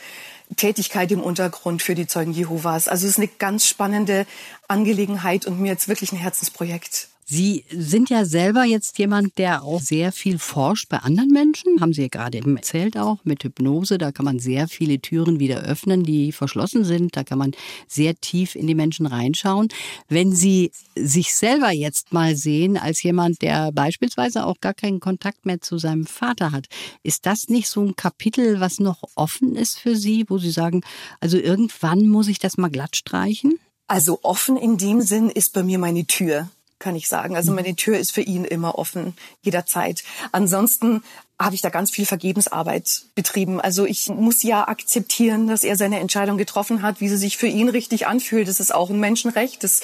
Tätigkeit 0.55 1.11
im 1.11 1.21
Untergrund 1.21 1.81
für 1.81 1.95
die 1.95 2.07
Zeugen 2.07 2.31
Jehovas. 2.31 2.87
Also 2.87 3.05
es 3.05 3.13
ist 3.13 3.17
eine 3.17 3.27
ganz 3.27 3.67
spannende 3.67 4.25
Angelegenheit 4.67 5.45
und 5.45 5.59
mir 5.59 5.71
jetzt 5.71 5.87
wirklich 5.87 6.11
ein 6.13 6.17
Herzensprojekt. 6.17 7.09
Sie 7.29 7.65
sind 7.69 8.09
ja 8.09 8.23
selber 8.23 8.63
jetzt 8.63 8.97
jemand, 8.99 9.37
der 9.37 9.61
auch 9.61 9.81
sehr 9.81 10.13
viel 10.13 10.39
forscht 10.39 10.87
bei 10.87 10.99
anderen 10.99 11.29
Menschen. 11.29 11.81
Haben 11.81 11.91
Sie 11.91 12.03
ja 12.03 12.07
gerade 12.07 12.37
eben 12.37 12.55
erzählt 12.55 12.97
auch 12.97 13.17
mit 13.25 13.43
Hypnose. 13.43 13.97
Da 13.97 14.13
kann 14.13 14.23
man 14.23 14.39
sehr 14.39 14.69
viele 14.69 15.01
Türen 15.01 15.37
wieder 15.37 15.57
öffnen, 15.57 16.03
die 16.03 16.31
verschlossen 16.31 16.85
sind. 16.85 17.17
Da 17.17 17.25
kann 17.25 17.37
man 17.37 17.51
sehr 17.85 18.15
tief 18.15 18.55
in 18.55 18.65
die 18.65 18.75
Menschen 18.75 19.05
reinschauen. 19.05 19.67
Wenn 20.07 20.31
Sie 20.31 20.71
sich 20.95 21.35
selber 21.35 21.71
jetzt 21.71 22.13
mal 22.13 22.37
sehen 22.37 22.77
als 22.77 23.03
jemand, 23.03 23.41
der 23.41 23.73
beispielsweise 23.73 24.45
auch 24.45 24.61
gar 24.61 24.73
keinen 24.73 25.01
Kontakt 25.01 25.45
mehr 25.45 25.59
zu 25.59 25.77
seinem 25.79 26.05
Vater 26.05 26.53
hat, 26.53 26.67
ist 27.03 27.25
das 27.25 27.49
nicht 27.49 27.67
so 27.67 27.81
ein 27.81 27.97
Kapitel, 27.97 28.61
was 28.61 28.79
noch 28.79 29.03
offen 29.15 29.57
ist 29.57 29.79
für 29.79 29.97
Sie, 29.97 30.23
wo 30.29 30.37
Sie 30.37 30.51
sagen, 30.51 30.79
also 31.19 31.37
irgendwann 31.37 32.07
muss 32.07 32.29
ich 32.29 32.39
das 32.39 32.55
mal 32.55 32.71
glatt 32.71 32.95
streichen? 32.95 33.59
Also 33.87 34.19
offen 34.23 34.55
in 34.55 34.77
dem 34.77 35.01
Sinn 35.01 35.29
ist 35.29 35.51
bei 35.51 35.63
mir 35.63 35.77
meine 35.77 36.05
Tür 36.05 36.49
kann 36.79 36.95
ich 36.95 37.07
sagen. 37.07 37.35
Also 37.35 37.51
meine 37.53 37.75
Tür 37.75 37.97
ist 37.97 38.11
für 38.11 38.21
ihn 38.21 38.45
immer 38.45 38.77
offen, 38.77 39.15
jederzeit. 39.41 40.03
Ansonsten 40.31 41.03
habe 41.39 41.55
ich 41.55 41.61
da 41.61 41.69
ganz 41.69 41.91
viel 41.91 42.05
Vergebensarbeit 42.05 43.03
betrieben. 43.15 43.61
Also 43.61 43.85
ich 43.85 44.09
muss 44.09 44.43
ja 44.43 44.67
akzeptieren, 44.67 45.47
dass 45.47 45.63
er 45.63 45.75
seine 45.75 45.99
Entscheidung 45.99 46.37
getroffen 46.37 46.81
hat, 46.81 46.99
wie 46.99 47.09
sie 47.09 47.17
sich 47.17 47.37
für 47.37 47.47
ihn 47.47 47.69
richtig 47.69 48.07
anfühlt. 48.07 48.47
Das 48.47 48.59
ist 48.59 48.73
auch 48.73 48.89
ein 48.89 48.99
Menschenrecht. 48.99 49.63
Das 49.63 49.81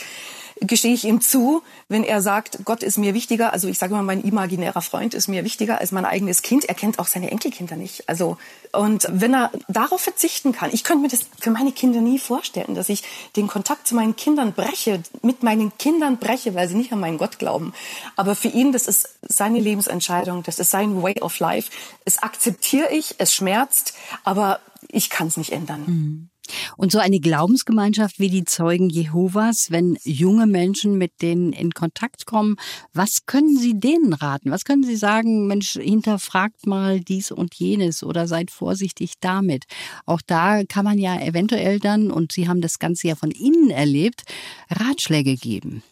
gestehe 0.62 0.94
ich 0.94 1.06
ihm 1.06 1.22
zu, 1.22 1.62
wenn 1.90 2.04
er 2.04 2.22
sagt, 2.22 2.60
Gott 2.66 2.84
ist 2.84 2.98
mir 2.98 3.14
wichtiger, 3.14 3.54
also 3.54 3.68
ich 3.68 3.78
sage 3.78 3.94
mal, 3.94 4.04
mein 4.04 4.24
imaginärer 4.24 4.82
Freund 4.82 5.14
ist 5.14 5.28
mir 5.28 5.44
wichtiger 5.44 5.80
als 5.80 5.92
mein 5.92 6.06
eigenes 6.06 6.42
Kind. 6.42 6.66
Er 6.66 6.76
kennt 6.76 7.00
auch 7.00 7.08
seine 7.08 7.32
Enkelkinder 7.32 7.76
nicht. 7.76 8.08
Also 8.10 8.38
und 8.72 9.08
wenn 9.10 9.34
er 9.34 9.52
darauf 9.68 10.02
verzichten 10.02 10.52
kann, 10.52 10.72
ich 10.74 10.84
könnte 10.84 11.04
mir 11.04 11.10
das 11.10 11.26
für 11.40 11.52
meine 11.52 11.72
Kinder 11.72 12.02
nie 12.02 12.18
vorstellen, 12.18 12.74
dass 12.76 12.90
ich 12.90 13.04
den 13.36 13.48
Kontakt 13.48 13.88
zu 13.88 13.96
meinen 13.96 14.16
Kindern 14.16 14.54
breche, 14.54 15.04
mit 15.22 15.44
meinen 15.44 15.78
Kindern 15.78 16.18
breche, 16.18 16.56
weil 16.56 16.68
sie 16.68 16.76
nicht 16.76 16.92
an 16.92 17.00
meinen 17.00 17.20
Gott 17.20 17.38
glauben. 17.38 17.74
Aber 18.16 18.36
für 18.36 18.48
ihn, 18.48 18.72
das 18.72 18.88
ist 18.88 19.10
seine 19.22 19.60
Lebensentscheidung, 19.60 20.44
das 20.44 20.60
ist 20.60 20.72
sein 20.72 21.04
Way 21.04 21.22
of 21.22 21.38
Life. 21.40 21.72
Es 22.06 22.24
akzeptiere 22.24 22.92
ich, 22.92 23.16
es 23.20 23.34
schmerzt, 23.34 23.94
aber 24.24 24.60
ich 24.90 25.10
kann 25.10 25.28
es 25.28 25.38
nicht 25.38 25.52
ändern. 25.52 25.84
Mhm. 25.86 26.30
Und 26.78 26.92
so 26.92 27.00
eine 27.00 27.20
Glaubensgemeinschaft 27.20 28.20
wie 28.20 28.30
die 28.30 28.44
Zeugen 28.44 28.90
Jehovas, 28.90 29.72
wenn 29.72 29.98
junge 30.04 30.48
Menschen 30.48 30.98
mit 30.98 31.22
denen 31.22 31.54
in 31.54 31.72
Kontakt 31.72 32.26
kommen, 32.26 32.56
was 32.94 33.26
können 33.26 33.58
Sie 33.58 33.80
denen 33.80 34.14
raten? 34.14 34.52
Was 34.52 34.66
können 34.66 34.84
Sie 34.84 34.96
sagen, 34.96 35.48
Mensch, 35.48 35.74
hinterfragt 35.74 36.68
mal 36.68 37.00
dies 37.00 37.32
und 37.32 37.54
jenes 37.56 38.04
oder 38.04 38.28
seid 38.28 38.52
vorsichtig 38.52 39.14
damit? 39.20 39.66
Auch 40.06 40.22
da 40.26 40.64
kann 40.64 40.86
man 40.86 41.00
ja 41.00 41.20
eventuell 41.20 41.80
dann, 41.80 42.12
und 42.12 42.32
Sie 42.32 42.48
haben 42.48 42.62
das 42.62 42.80
Ganze 42.80 43.08
ja 43.08 43.16
von 43.16 43.32
innen 43.32 43.70
erlebt, 43.70 44.24
Ratschläge 44.70 45.36
geben. 45.36 45.84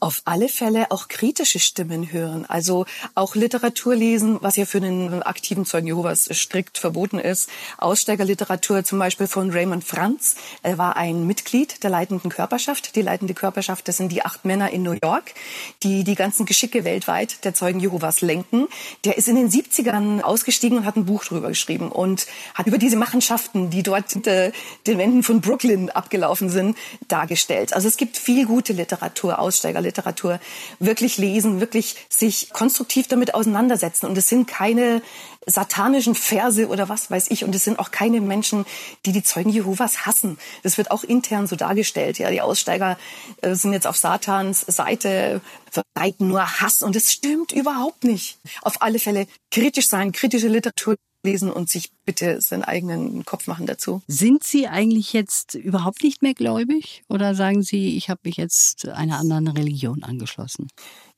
Auf 0.00 0.22
alle 0.24 0.48
Fälle 0.48 0.90
auch 0.90 1.08
kritische 1.08 1.58
Stimmen 1.58 2.12
hören, 2.12 2.46
also 2.46 2.86
auch 3.14 3.34
Literatur 3.34 3.94
lesen, 3.94 4.38
was 4.40 4.56
ja 4.56 4.64
für 4.64 4.78
einen 4.78 5.22
aktiven 5.22 5.64
Zeugen 5.64 5.86
Jehovas 5.86 6.28
strikt 6.32 6.78
verboten 6.78 7.18
ist. 7.18 7.48
Aussteigerliteratur 7.78 8.84
zum 8.84 8.98
Beispiel 8.98 9.26
von 9.26 9.50
Raymond 9.50 9.84
Franz. 9.84 10.36
Er 10.62 10.78
war 10.78 10.96
ein 10.96 11.26
Mitglied 11.26 11.82
der 11.82 11.90
leitenden 11.90 12.30
Körperschaft. 12.30 12.96
Die 12.96 13.02
leitende 13.02 13.34
Körperschaft, 13.34 13.88
das 13.88 13.96
sind 13.96 14.12
die 14.12 14.24
acht 14.24 14.44
Männer 14.44 14.70
in 14.70 14.82
New 14.82 14.96
York, 15.02 15.34
die 15.82 16.04
die 16.04 16.14
ganzen 16.14 16.46
Geschicke 16.46 16.84
weltweit 16.84 17.44
der 17.44 17.54
Zeugen 17.54 17.80
Jehovas 17.80 18.20
lenken. 18.20 18.68
Der 19.04 19.18
ist 19.18 19.28
in 19.28 19.36
den 19.36 19.50
70ern 19.50 20.22
ausgestiegen 20.22 20.78
und 20.78 20.84
hat 20.84 20.96
ein 20.96 21.06
Buch 21.06 21.24
drüber 21.24 21.48
geschrieben 21.48 21.90
und 21.90 22.26
hat 22.54 22.66
über 22.66 22.78
diese 22.78 22.96
Machenschaften, 22.96 23.70
die 23.70 23.82
dort 23.82 24.12
hinter 24.12 24.52
den 24.86 24.98
Wänden 24.98 25.22
von 25.22 25.40
Brooklyn 25.40 25.90
abgelaufen 25.90 26.48
sind, 26.48 26.76
dargestellt. 27.08 27.72
Also 27.72 27.88
es 27.88 27.96
gibt 27.96 28.16
viel 28.16 28.46
gute 28.46 28.72
Literatur 28.72 29.38
aus 29.38 29.58
Aussteigerliteratur 29.72 30.40
wirklich 30.78 31.18
lesen, 31.18 31.60
wirklich 31.60 31.96
sich 32.08 32.50
konstruktiv 32.50 33.08
damit 33.08 33.34
auseinandersetzen. 33.34 34.06
Und 34.06 34.16
es 34.18 34.28
sind 34.28 34.46
keine 34.46 35.02
satanischen 35.46 36.14
Verse 36.14 36.68
oder 36.68 36.88
was 36.88 37.10
weiß 37.10 37.30
ich. 37.30 37.44
Und 37.44 37.54
es 37.54 37.64
sind 37.64 37.78
auch 37.78 37.90
keine 37.90 38.20
Menschen, 38.20 38.64
die 39.06 39.12
die 39.12 39.22
Zeugen 39.22 39.50
Jehovas 39.50 40.06
hassen. 40.06 40.38
Das 40.62 40.78
wird 40.78 40.90
auch 40.90 41.02
intern 41.02 41.46
so 41.46 41.56
dargestellt. 41.56 42.18
Ja, 42.18 42.30
die 42.30 42.40
Aussteiger 42.40 42.98
äh, 43.40 43.54
sind 43.54 43.72
jetzt 43.72 43.86
auf 43.86 43.96
Satans 43.96 44.60
Seite, 44.60 45.40
verbreiten 45.70 46.28
nur 46.28 46.60
Hass. 46.60 46.82
Und 46.82 46.94
es 46.96 47.10
stimmt 47.12 47.52
überhaupt 47.52 48.04
nicht. 48.04 48.38
Auf 48.62 48.82
alle 48.82 48.98
Fälle 48.98 49.26
kritisch 49.50 49.88
sein, 49.88 50.12
kritische 50.12 50.48
Literatur 50.48 50.96
lesen 51.22 51.50
und 51.50 51.70
sich 51.70 51.90
bitte 52.04 52.40
seinen 52.40 52.64
eigenen 52.64 53.24
Kopf 53.24 53.46
machen 53.46 53.66
dazu. 53.66 54.02
Sind 54.06 54.44
Sie 54.44 54.66
eigentlich 54.68 55.12
jetzt 55.12 55.54
überhaupt 55.54 56.02
nicht 56.02 56.22
mehr 56.22 56.34
gläubig 56.34 57.04
oder 57.08 57.34
sagen 57.34 57.62
Sie, 57.62 57.96
ich 57.96 58.08
habe 58.08 58.20
mich 58.24 58.36
jetzt 58.36 58.88
einer 58.88 59.18
anderen 59.18 59.48
Religion 59.48 60.02
angeschlossen? 60.02 60.68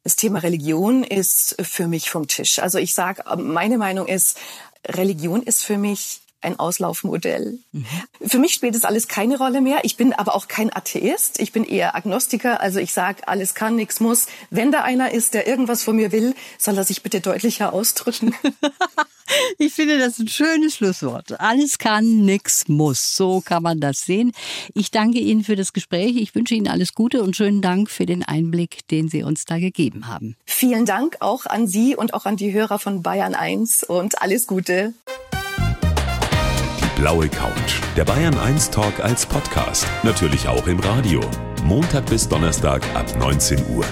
Das 0.03 0.17
Thema 0.17 0.40
Religion 0.40 1.03
ist 1.03 1.57
für 1.62 1.88
mich 1.88 2.11
vom 2.11 2.29
Tisch. 2.29 2.59
Also 2.59 2.79
ich 2.79 2.95
sage, 2.95 3.23
meine 3.38 3.79
Meinung 3.79 4.07
ist, 4.07 4.38
Religion 4.87 5.43
ist 5.43 5.64
für 5.64 5.79
mich 5.79 6.21
ein 6.44 6.59
Auslaufmodell. 6.59 7.59
Mhm. 7.72 7.87
Für 8.24 8.38
mich 8.38 8.52
spielt 8.52 8.74
das 8.74 8.85
alles 8.85 9.09
keine 9.09 9.38
Rolle 9.38 9.61
mehr. 9.61 9.80
Ich 9.83 9.96
bin 9.96 10.12
aber 10.12 10.35
auch 10.35 10.48
kein 10.48 10.74
Atheist. 10.74 11.40
Ich 11.40 11.52
bin 11.52 11.64
eher 11.64 11.94
Agnostiker. 11.94 12.61
Also 12.61 12.78
ich 12.78 12.92
sage, 12.92 13.26
alles 13.26 13.54
kann, 13.54 13.76
nichts 13.76 14.00
muss. 14.00 14.26
Wenn 14.50 14.72
da 14.72 14.83
einer 14.83 15.12
ist, 15.12 15.35
der 15.35 15.46
irgendwas 15.46 15.83
von 15.83 15.96
mir 15.96 16.12
will, 16.12 16.35
soll 16.59 16.76
er 16.76 16.85
sich 16.85 17.02
bitte 17.02 17.20
deutlicher 17.20 17.72
ausdrücken. 17.72 18.35
Ich 19.59 19.72
finde 19.72 19.98
das 19.98 20.18
ein 20.18 20.28
schönes 20.28 20.76
Schlusswort. 20.76 21.40
Alles 21.40 21.78
kann, 21.78 22.24
nichts 22.24 22.68
muss. 22.68 23.16
So 23.16 23.40
kann 23.40 23.62
man 23.62 23.80
das 23.80 24.00
sehen. 24.00 24.33
Ich 24.74 24.90
danke 24.90 25.18
Ihnen 25.18 25.44
für 25.44 25.57
das 25.57 25.72
Gespräch. 25.72 26.16
Ich 26.16 26.35
wünsche 26.35 26.54
Ihnen 26.54 26.68
alles 26.68 26.94
Gute 26.94 27.22
und 27.22 27.35
schönen 27.35 27.62
Dank 27.62 27.90
für 27.90 28.07
den 28.07 28.22
Einblick, 28.22 28.87
den 28.88 29.09
Sie 29.09 29.22
uns 29.22 29.44
da 29.44 29.59
gegeben 29.59 30.09
haben. 30.09 30.37
Vielen 30.44 30.85
Dank 30.85 31.16
auch 31.20 31.46
an 31.46 31.66
Sie 31.66 31.96
und 31.96 32.14
auch 32.14 32.26
an 32.26 32.37
die 32.37 32.52
Hörer 32.52 32.78
von 32.78 33.02
Bayern 33.02 33.35
1 33.35 33.85
und 33.85 34.20
alles 34.20 34.46
Gute 34.46 34.92
blaue 36.96 37.28
Couch. 37.28 37.80
Der 37.96 38.04
Bayern 38.04 38.37
1 38.38 38.70
Talk 38.70 39.00
als 39.00 39.26
Podcast. 39.26 39.87
Natürlich 40.02 40.48
auch 40.48 40.66
im 40.66 40.78
Radio. 40.80 41.20
Montag 41.64 42.07
bis 42.07 42.28
Donnerstag 42.28 42.83
ab 42.94 43.07
19 43.18 43.59
Uhr. 43.74 43.85